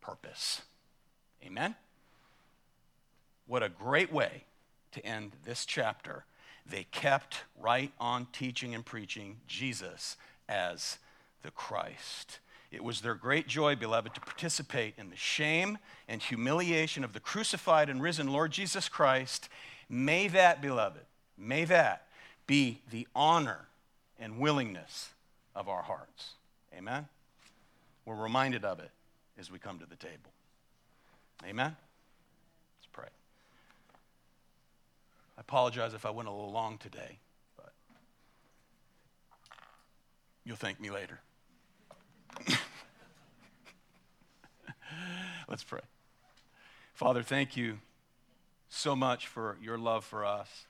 [0.00, 0.62] purpose.
[1.44, 1.74] Amen?
[3.48, 4.44] What a great way
[4.92, 6.24] to end this chapter
[6.70, 10.16] they kept right on teaching and preaching Jesus
[10.48, 10.98] as
[11.42, 12.38] the Christ.
[12.70, 17.20] It was their great joy, beloved, to participate in the shame and humiliation of the
[17.20, 19.48] crucified and risen Lord Jesus Christ.
[19.88, 21.00] May that, beloved,
[21.36, 22.06] may that
[22.46, 23.66] be the honor
[24.18, 25.10] and willingness
[25.56, 26.30] of our hearts.
[26.76, 27.08] Amen?
[28.04, 28.90] We're reminded of it
[29.38, 30.30] as we come to the table.
[31.44, 31.74] Amen?
[35.40, 37.18] I apologize if I went a little long today,
[37.56, 37.72] but
[40.44, 41.18] you'll thank me later.
[45.48, 45.80] Let's pray.
[46.92, 47.78] Father, thank you
[48.68, 50.66] so much for your love for us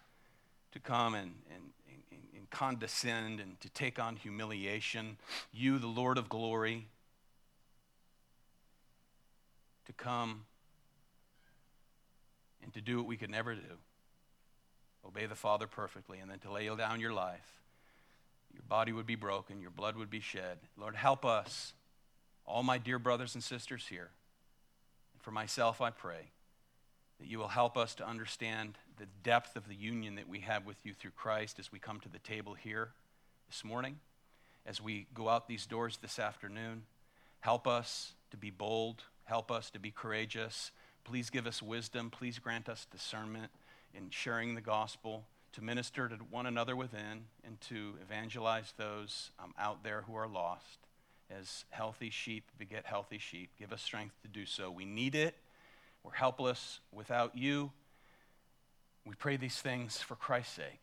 [0.71, 1.65] to come and, and,
[2.13, 5.17] and, and condescend and to take on humiliation.
[5.53, 6.87] You, the Lord of glory,
[9.87, 10.45] to come
[12.63, 13.79] and to do what we could never do
[15.07, 17.61] obey the Father perfectly, and then to lay down your life.
[18.53, 20.59] Your body would be broken, your blood would be shed.
[20.77, 21.73] Lord, help us,
[22.47, 24.11] all my dear brothers and sisters here.
[25.15, 26.31] And for myself, I pray
[27.21, 30.67] that you will help us to understand the depth of the union that we have
[30.67, 32.91] with you through Christ as we come to the table here
[33.49, 33.99] this morning,
[34.67, 36.83] as we go out these doors this afternoon.
[37.41, 40.73] Help us to be bold, help us to be courageous.
[41.05, 43.51] Please give us wisdom, please grant us discernment
[43.95, 49.53] in sharing the gospel, to minister to one another within, and to evangelize those um,
[49.59, 50.79] out there who are lost.
[51.31, 54.71] As healthy sheep beget healthy sheep, give us strength to do so.
[54.71, 55.37] We need it.
[56.03, 57.71] We're helpless without you.
[59.05, 60.83] We pray these things for Christ's sake.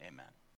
[0.00, 0.43] Amen.